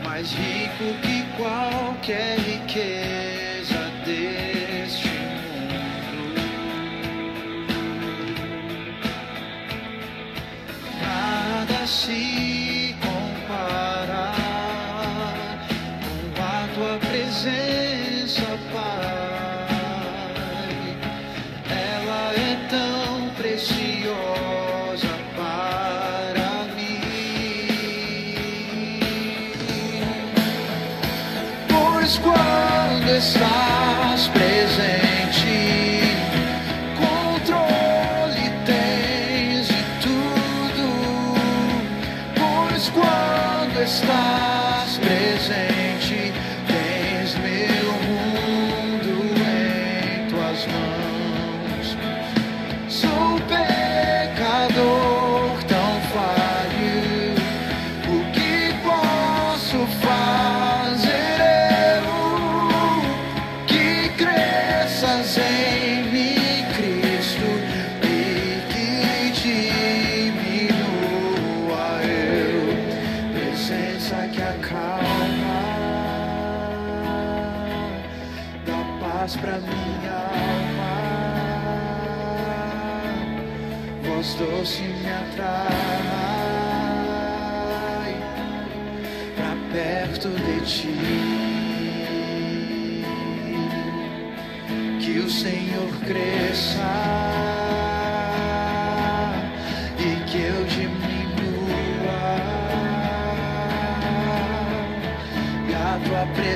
mais 0.04 0.30
rico 0.34 0.94
que 1.02 1.24
qualquer 1.38 2.38
riqueza 2.40 3.17